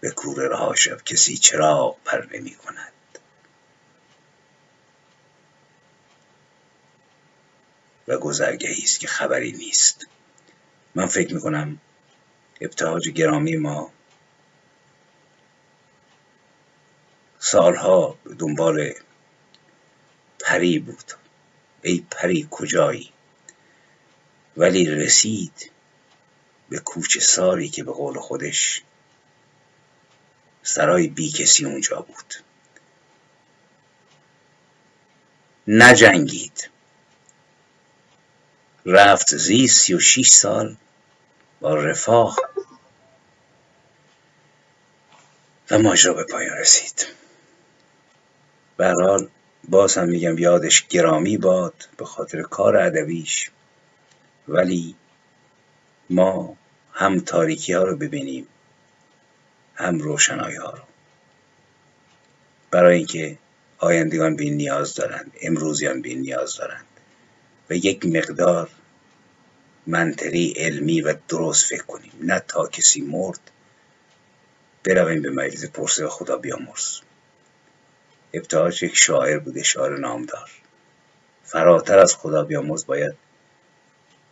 [0.00, 2.92] به کوره رها شب کسی چراغ پر نمی کند.
[8.08, 10.06] و گذرگهی است که خبری نیست.
[10.94, 11.80] من فکر می‌کنم
[12.60, 13.92] ابتهاج گرامی ما
[17.38, 18.92] سالها دنبال
[20.40, 21.12] پری بود.
[21.82, 23.12] ای پری کجایی؟
[24.56, 25.70] ولی رسید
[26.68, 28.82] به کوچه ساری که به قول خودش
[30.62, 32.34] سرای بی کسی اونجا بود.
[35.68, 36.70] نجنگید.
[38.86, 40.76] رفت زی سی و شیش سال
[41.60, 42.38] با رفاه
[45.70, 47.06] و ماجرا به پایان رسید.
[48.76, 48.94] به
[49.68, 53.50] باز هم میگم یادش گرامی باد به خاطر کار ادبیش.
[54.48, 54.94] ولی
[56.10, 56.56] ما
[56.92, 58.46] هم تاریکی ها رو ببینیم
[59.74, 60.82] هم روشنایی ها رو.
[62.70, 63.38] برای اینکه
[63.78, 66.86] آیندگان به نیاز دارند امروزیان به نیاز دارند
[67.70, 68.70] و یک مقدار
[69.86, 72.12] منطقی علمی و درست فکر کنیم.
[72.20, 73.40] نه تا کسی مرد
[74.84, 77.00] برویم به مجلس پرسه خدا بیامرز.
[78.32, 80.50] ابتهاج یک شاعر بوده شاعر نامدار.
[81.44, 83.14] فراتر از خدا بیامرز باید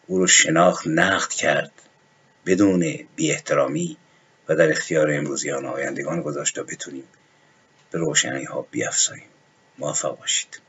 [0.06, 1.72] او رو شناخت نقد کرد
[2.46, 3.96] بدون بی احترامی
[4.48, 7.04] و در اختیار امروزیان آیندگان گذاشت تا بتونیم
[7.90, 9.28] به روشنی ها بیافزاییم.
[9.78, 10.60] موفق باشید.